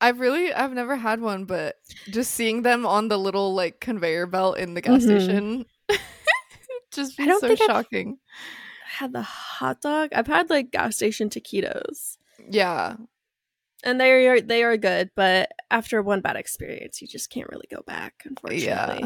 [0.02, 0.54] I've really.
[0.54, 1.76] I've never had one, but
[2.12, 5.06] just seeing them on the little like conveyor belt in the gas Mhm.
[5.06, 5.66] station,
[6.92, 8.18] just I don't so think I've- shocking.
[9.04, 10.10] Had the hot dog.
[10.16, 12.18] I've had like gas station taquitos,
[12.50, 12.96] Yeah,
[13.84, 15.12] and they are they are good.
[15.14, 18.24] But after one bad experience, you just can't really go back.
[18.26, 19.04] Unfortunately,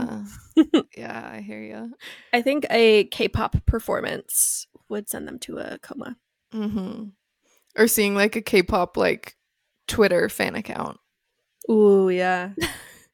[0.56, 1.30] yeah, yeah.
[1.34, 1.96] I hear you.
[2.32, 6.16] I think a K-pop performance would send them to a coma.
[6.54, 7.06] Mm-hmm.
[7.76, 9.36] Or seeing like a K-pop like
[9.88, 11.00] Twitter fan account.
[11.72, 12.52] Ooh, yeah.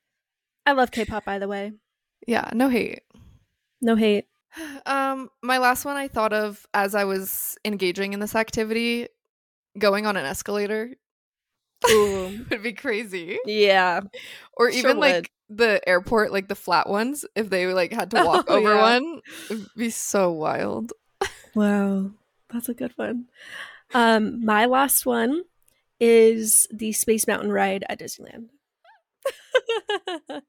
[0.65, 1.71] I love K-pop, by the way.
[2.27, 3.03] Yeah, no hate.
[3.81, 4.25] No hate.
[4.85, 9.07] Um, my last one I thought of as I was engaging in this activity,
[9.79, 10.93] going on an escalator
[11.89, 13.39] Ooh, would be crazy.
[13.45, 14.01] yeah.
[14.55, 15.01] Or even would.
[15.01, 18.73] like the airport, like the flat ones, if they like had to Oh, walk over
[18.75, 18.81] yeah.
[18.81, 20.93] one, it'd be so wild.
[21.55, 22.11] Wow,
[22.51, 23.25] that's a good one.
[23.93, 25.43] Um, my last one
[25.99, 28.49] is the Space Mountain ride at Disneyland.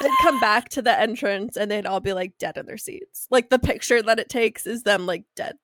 [0.00, 3.26] they'd come back to the entrance and they'd all be like dead in their seats.
[3.30, 5.56] Like the picture that it takes is them like dead.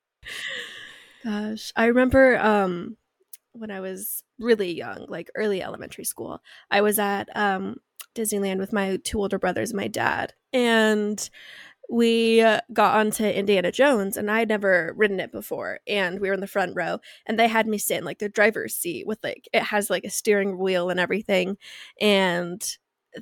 [1.25, 2.97] Gosh, I remember um
[3.53, 6.41] when I was really young, like early elementary school,
[6.71, 7.77] I was at um
[8.15, 10.35] Disneyland with my two older brothers and my dad.
[10.53, 11.29] And
[11.91, 12.41] we
[12.73, 16.41] got onto Indiana Jones and I had never ridden it before and we were in
[16.41, 19.49] the front row and they had me sit in like the driver's seat with like
[19.55, 21.57] it has like a steering wheel and everything
[21.99, 22.77] and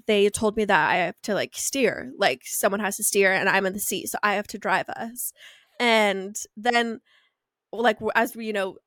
[0.06, 3.48] they told me that I have to like steer like someone has to steer and
[3.48, 5.32] I'm in the seat so I have to drive us.
[5.80, 7.00] And then
[7.72, 8.78] like as we you know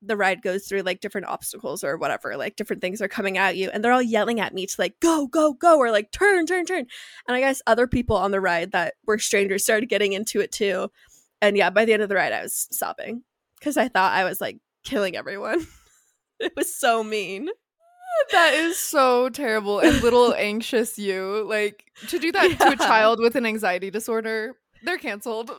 [0.00, 3.56] the ride goes through like different obstacles or whatever like different things are coming at
[3.56, 6.46] you and they're all yelling at me to like go go go or like turn
[6.46, 6.86] turn turn.
[7.26, 10.52] And i guess other people on the ride that were strangers started getting into it
[10.52, 10.90] too.
[11.42, 13.22] And yeah by the end of the ride i was sobbing
[13.58, 15.66] because i thought i was like killing everyone.
[16.40, 17.48] It was so mean
[18.32, 21.46] That is so terrible and little anxious you.
[21.48, 24.54] Like to do that to a child with an anxiety disorder,
[24.84, 25.50] they're canceled.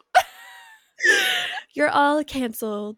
[1.74, 2.97] you're all canceled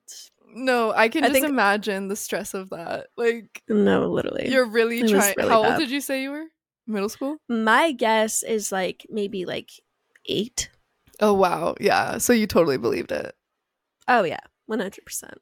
[0.53, 3.07] No, I can I just think- imagine the stress of that.
[3.17, 5.33] Like no literally you're really trying.
[5.37, 5.71] really How bad.
[5.73, 6.45] old did you say you were?
[6.87, 7.37] Middle school?
[7.47, 9.69] my guess is like maybe like
[10.27, 10.69] eight.
[11.19, 12.17] Oh wow, yeah.
[12.17, 13.33] So you totally believed it.
[14.07, 15.37] Oh yeah, one hundred percent.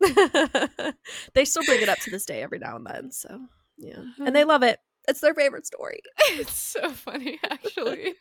[1.34, 3.12] They still bring it up to this day every now and then.
[3.12, 3.38] So
[3.78, 4.48] yeah, and they uh-huh.
[4.48, 4.78] love it.
[5.06, 6.00] It's their favorite story.
[6.18, 8.14] it's so funny, actually.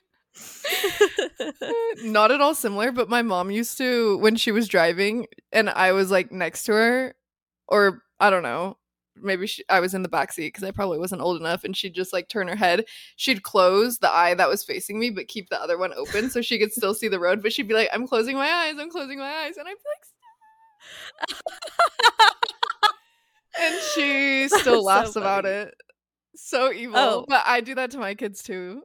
[2.03, 5.91] Not at all similar, but my mom used to when she was driving and I
[5.91, 7.15] was like next to her,
[7.67, 8.77] or I don't know,
[9.21, 11.75] maybe she, I was in the back seat because I probably wasn't old enough, and
[11.75, 12.85] she'd just like turn her head.
[13.15, 16.41] She'd close the eye that was facing me, but keep the other one open so
[16.41, 17.41] she could still see the road.
[17.41, 19.83] But she'd be like, "I'm closing my eyes, I'm closing my eyes," and I'd be
[19.89, 20.05] like,
[21.39, 22.53] "Stop."
[23.59, 25.73] And she still so laughs about it.
[26.35, 27.25] So evil, Oh.
[27.27, 28.83] but I do that to my kids too.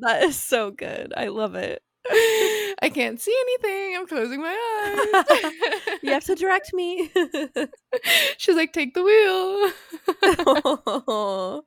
[0.00, 1.12] that is so good.
[1.16, 1.82] I love it.
[2.08, 3.96] I can't see anything.
[3.96, 4.56] I'm closing my
[5.28, 5.52] eyes.
[6.02, 7.10] You have to direct me.
[8.36, 9.72] She's like, take the wheel.
[11.08, 11.64] oh,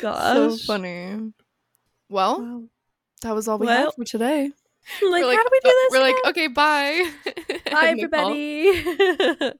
[0.00, 0.34] gosh.
[0.34, 1.32] So funny.
[2.08, 2.62] Well, wow.
[3.22, 4.50] that was all we Well, had for today.
[5.02, 5.92] Like, we're like, how do we do uh, this?
[5.92, 7.10] We're like, okay, bye.
[7.70, 8.30] Bye, End the call.
[8.30, 9.52] everybody.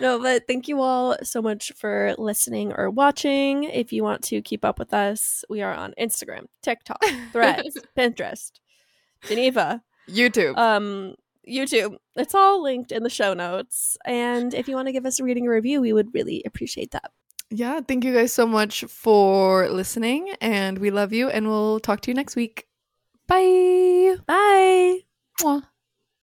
[0.00, 3.64] No, but thank you all so much for listening or watching.
[3.64, 7.02] If you want to keep up with us, we are on Instagram, TikTok,
[7.32, 8.52] Threads, Pinterest,
[9.26, 10.56] Geneva, YouTube.
[10.56, 11.14] um,
[11.48, 11.96] YouTube.
[12.16, 13.96] It's all linked in the show notes.
[14.06, 16.90] And if you want to give us a reading or review, we would really appreciate
[16.92, 17.10] that.
[17.50, 22.00] yeah, thank you guys so much for listening, and we love you, and we'll talk
[22.02, 22.66] to you next week.
[23.26, 24.16] Bye.
[24.26, 25.00] Bye.
[25.40, 25.62] Mwah.